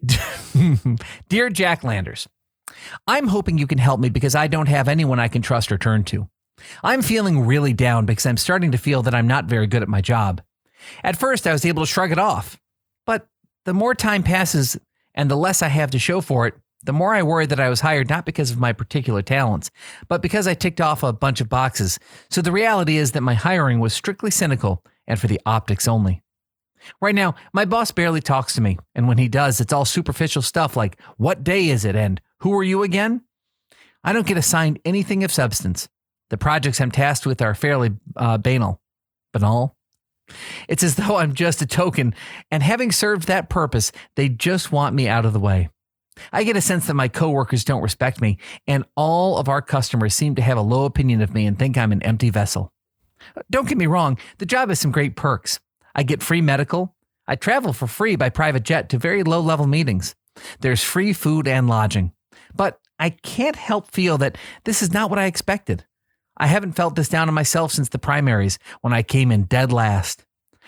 [1.29, 2.29] Dear Jack Landers,
[3.07, 5.79] I'm hoping you can help me because I don't have anyone I can trust or
[5.79, 6.29] turn to.
[6.83, 9.89] I'm feeling really down because I'm starting to feel that I'm not very good at
[9.89, 10.43] my job.
[11.05, 12.59] At first, I was able to shrug it off,
[13.07, 13.29] but
[13.65, 14.77] the more time passes
[15.15, 17.69] and the less I have to show for it, the more I worry that I
[17.69, 19.71] was hired not because of my particular talents,
[20.09, 21.99] but because I ticked off a bunch of boxes.
[22.31, 26.23] So the reality is that my hiring was strictly cynical and for the optics only.
[27.01, 30.43] Right now, my boss barely talks to me, and when he does, it's all superficial
[30.43, 31.97] stuff like, What day is it?
[31.97, 33.23] and Who are you again?
[34.05, 35.89] I don't get assigned anything of substance.
[36.31, 38.81] The projects I'm tasked with are fairly uh, banal.
[39.33, 39.77] Banal?
[40.69, 42.15] It's as though I'm just a token,
[42.51, 45.71] and having served that purpose, they just want me out of the way.
[46.33, 50.15] I get a sense that my coworkers don't respect me, and all of our customers
[50.15, 52.73] seem to have a low opinion of me and think I'm an empty vessel.
[53.51, 55.61] Don't get me wrong, the job has some great perks.
[55.95, 56.95] I get free medical.
[57.27, 60.15] I travel for free by private jet to very low level meetings.
[60.61, 62.13] There's free food and lodging.
[62.55, 65.85] But I can't help feel that this is not what I expected.
[66.37, 69.73] I haven't felt this down on myself since the primaries when I came in dead
[69.73, 70.25] last.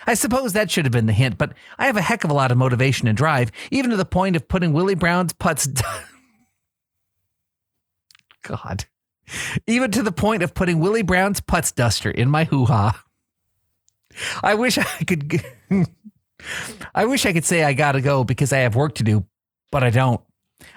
[0.06, 2.34] I suppose that should have been the hint, but I have a heck of a
[2.34, 5.66] lot of motivation and drive, even to the point of putting Willie Brown's putts.
[8.42, 8.84] God.
[9.66, 13.02] Even to the point of putting Willie Brown's putts duster in my hoo ha.
[14.42, 15.42] I wish I could.
[16.94, 19.26] I wish I could say I gotta go because I have work to do,
[19.70, 20.20] but I don't.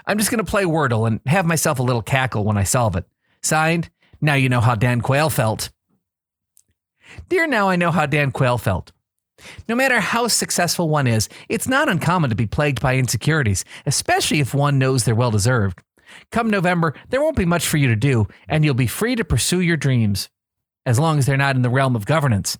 [0.05, 3.05] I'm just gonna play Wordle and have myself a little cackle when I solve it.
[3.41, 3.89] Signed,
[4.21, 5.71] now you know how Dan Quayle felt.
[7.29, 8.91] Dear Now I Know How Dan Quayle felt.
[9.67, 14.39] No matter how successful one is, it's not uncommon to be plagued by insecurities, especially
[14.39, 15.81] if one knows they're well deserved.
[16.31, 19.25] Come November, there won't be much for you to do, and you'll be free to
[19.25, 20.29] pursue your dreams,
[20.85, 22.57] as long as they're not in the realm of governance.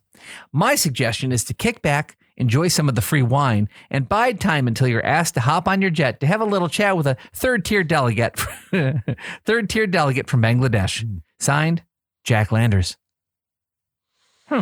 [0.52, 4.68] My suggestion is to kick back, enjoy some of the free wine, and bide time
[4.68, 7.18] until you're asked to hop on your jet to have a little chat with a
[7.34, 8.40] third tier delegate,
[9.46, 11.04] third tier delegate from Bangladesh.
[11.04, 11.18] Hmm.
[11.40, 11.84] Signed,
[12.24, 12.98] Jack Landers.
[14.48, 14.62] Hmm.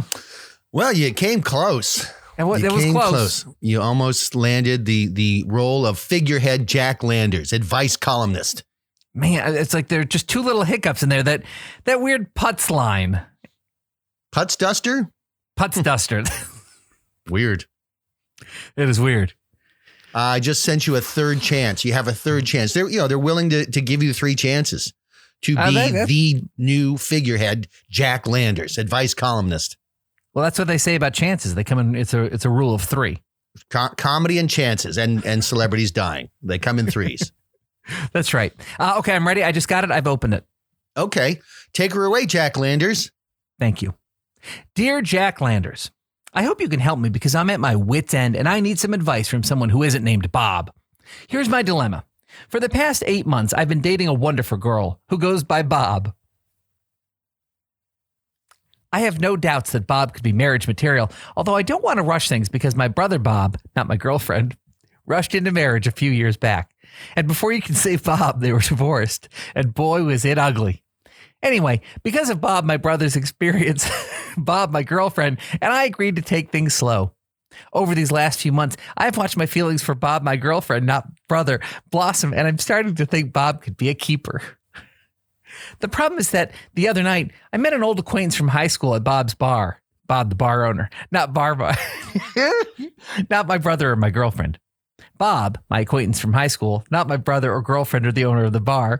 [0.71, 2.09] Well, you came close.
[2.37, 3.45] And what, you that was came close.
[3.59, 8.63] You almost landed the the role of figurehead Jack Landers, advice columnist.
[9.13, 11.21] Man, it's like there are just two little hiccups in there.
[11.23, 11.43] That
[11.83, 13.21] that weird putz line,
[14.33, 15.11] Putz duster?
[15.59, 16.23] putz duster.
[17.29, 17.65] Weird.
[18.77, 19.33] it is weird.
[20.15, 21.85] I just sent you a third chance.
[21.85, 22.73] You have a third chance.
[22.73, 24.93] They're you know they're willing to to give you three chances
[25.43, 29.75] to Uh, be that- the new figurehead Jack Landers, advice columnist.
[30.33, 31.55] Well, that's what they say about chances.
[31.55, 31.95] They come in.
[31.95, 33.21] It's a it's a rule of three.
[33.69, 36.29] Co- comedy and chances and and celebrities dying.
[36.41, 37.31] They come in threes.
[38.13, 38.53] That's right.
[38.79, 39.43] Uh, okay, I'm ready.
[39.43, 39.91] I just got it.
[39.91, 40.45] I've opened it.
[40.95, 41.41] okay,
[41.73, 43.11] take her away, Jack Landers.
[43.59, 43.95] Thank you.
[44.75, 45.91] Dear Jack Landers,
[46.33, 48.79] I hope you can help me because I'm at my wits' end and I need
[48.79, 50.71] some advice from someone who isn't named Bob.
[51.27, 52.05] Here's my dilemma.
[52.47, 56.13] For the past eight months, I've been dating a wonderful girl who goes by Bob.
[58.91, 62.03] I have no doubts that Bob could be marriage material, although I don't want to
[62.03, 64.57] rush things because my brother Bob, not my girlfriend,
[65.05, 66.71] rushed into marriage a few years back.
[67.15, 69.29] And before you can say Bob, they were divorced.
[69.55, 70.83] And boy, was it ugly.
[71.41, 73.89] Anyway, because of Bob, my brother's experience,
[74.37, 77.13] Bob, my girlfriend, and I agreed to take things slow.
[77.73, 81.59] Over these last few months, I've watched my feelings for Bob, my girlfriend, not brother,
[81.89, 84.41] blossom, and I'm starting to think Bob could be a keeper.
[85.79, 88.95] The problem is that the other night, I met an old acquaintance from high school
[88.95, 89.81] at Bob's bar.
[90.07, 91.77] Bob, the bar owner, not Barba,
[93.29, 94.59] not my brother or my girlfriend.
[95.17, 98.51] Bob, my acquaintance from high school, not my brother or girlfriend or the owner of
[98.51, 98.99] the bar,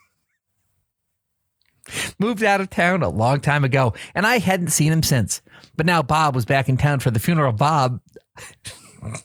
[2.18, 5.42] moved out of town a long time ago, and I hadn't seen him since.
[5.76, 8.00] But now Bob was back in town for the funeral Bob,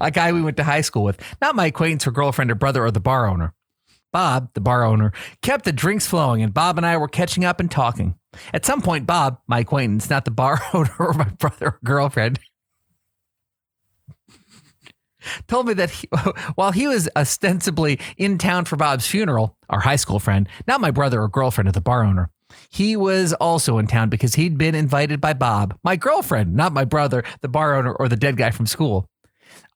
[0.00, 2.84] a guy we went to high school with, not my acquaintance or girlfriend or brother
[2.84, 3.54] or the bar owner.
[4.12, 7.60] Bob, the bar owner, kept the drinks flowing, and Bob and I were catching up
[7.60, 8.16] and talking.
[8.52, 12.38] At some point, Bob, my acquaintance, not the bar owner or my brother or girlfriend,
[15.46, 16.08] told me that he,
[16.54, 20.90] while he was ostensibly in town for Bob's funeral, our high school friend, not my
[20.90, 22.30] brother or girlfriend of the bar owner,
[22.70, 26.84] he was also in town because he'd been invited by Bob, my girlfriend, not my
[26.84, 29.08] brother, the bar owner, or the dead guy from school.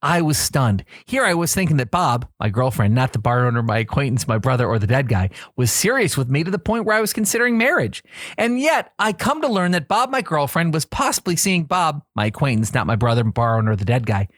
[0.03, 0.85] I was stunned.
[1.07, 4.39] Here I was thinking that Bob, my girlfriend, not the bar owner, my acquaintance, my
[4.39, 7.12] brother, or the dead guy, was serious with me to the point where I was
[7.12, 8.03] considering marriage.
[8.37, 12.26] And yet I come to learn that Bob, my girlfriend, was possibly seeing Bob, my
[12.26, 14.28] acquaintance, not my brother, bar owner, the dead guy.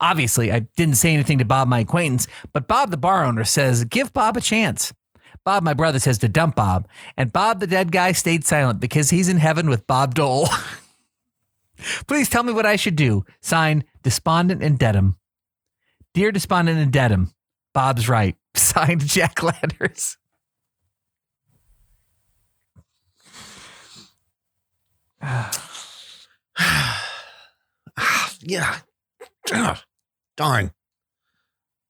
[0.00, 3.84] Obviously, I didn't say anything to Bob, my acquaintance, but Bob, the bar owner, says,
[3.84, 4.92] give Bob a chance.
[5.44, 6.88] Bob, my brother, says to dump Bob.
[7.16, 10.48] And Bob, the dead guy, stayed silent because he's in heaven with Bob Dole.
[12.06, 13.24] Please tell me what I should do.
[13.40, 15.16] Signed, Despondent and Dedham.
[16.12, 17.32] Dear Despondent and Dedham,
[17.72, 18.36] Bob's right.
[18.54, 20.16] Signed, Jack Landers.
[28.40, 28.78] yeah.
[29.52, 29.82] Ah,
[30.36, 30.70] darn.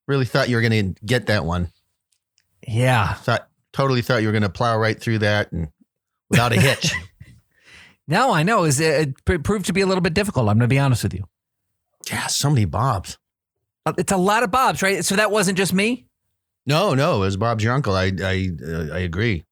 [0.07, 1.69] Really thought you were going to get that one.
[2.67, 3.13] Yeah.
[3.13, 5.67] Thought totally thought you were going to plow right through that and
[6.29, 6.93] without a hitch.
[8.07, 8.65] No, I know.
[8.65, 10.47] Is it proved to be a little bit difficult?
[10.47, 11.23] I'm going to be honest with you.
[12.09, 13.17] Yeah, so many Bobs.
[13.85, 15.03] Uh, It's a lot of Bobs, right?
[15.05, 16.07] So that wasn't just me.
[16.65, 17.95] No, no, it was Bob's your uncle.
[17.95, 19.45] I I uh, I agree.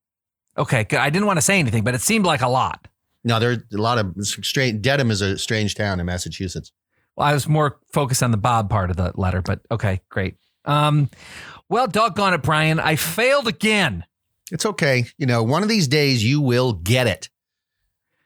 [0.58, 0.86] Okay.
[0.98, 2.88] I didn't want to say anything, but it seemed like a lot.
[3.24, 4.82] No, there's a lot of strange.
[4.82, 6.72] Dedham is a strange town in Massachusetts.
[7.16, 10.36] Well, I was more focused on the Bob part of the letter, but okay, great.
[10.66, 11.10] Um,
[11.70, 14.04] well, doggone it, Brian, I failed again.
[14.52, 15.06] It's okay.
[15.18, 17.30] You know, one of these days you will get it,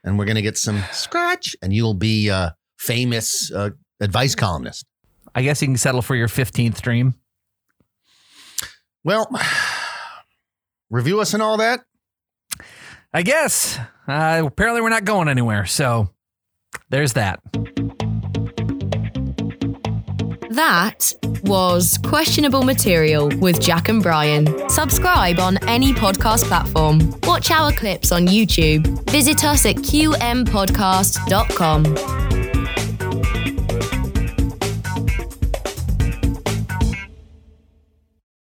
[0.02, 3.70] and we're gonna get some scratch, and you'll be a famous uh,
[4.00, 4.84] advice columnist.
[5.34, 7.14] I guess you can settle for your 15th dream.
[9.04, 9.28] Well,
[10.90, 11.80] review us and all that.
[13.12, 13.78] I guess.
[14.06, 15.66] Uh, apparently, we're not going anywhere.
[15.66, 16.10] So
[16.90, 17.40] there's that.
[20.50, 21.12] That
[21.44, 24.68] was Questionable Material with Jack and Brian.
[24.68, 27.14] Subscribe on any podcast platform.
[27.22, 29.08] Watch our clips on YouTube.
[29.10, 32.47] Visit us at qmpodcast.com.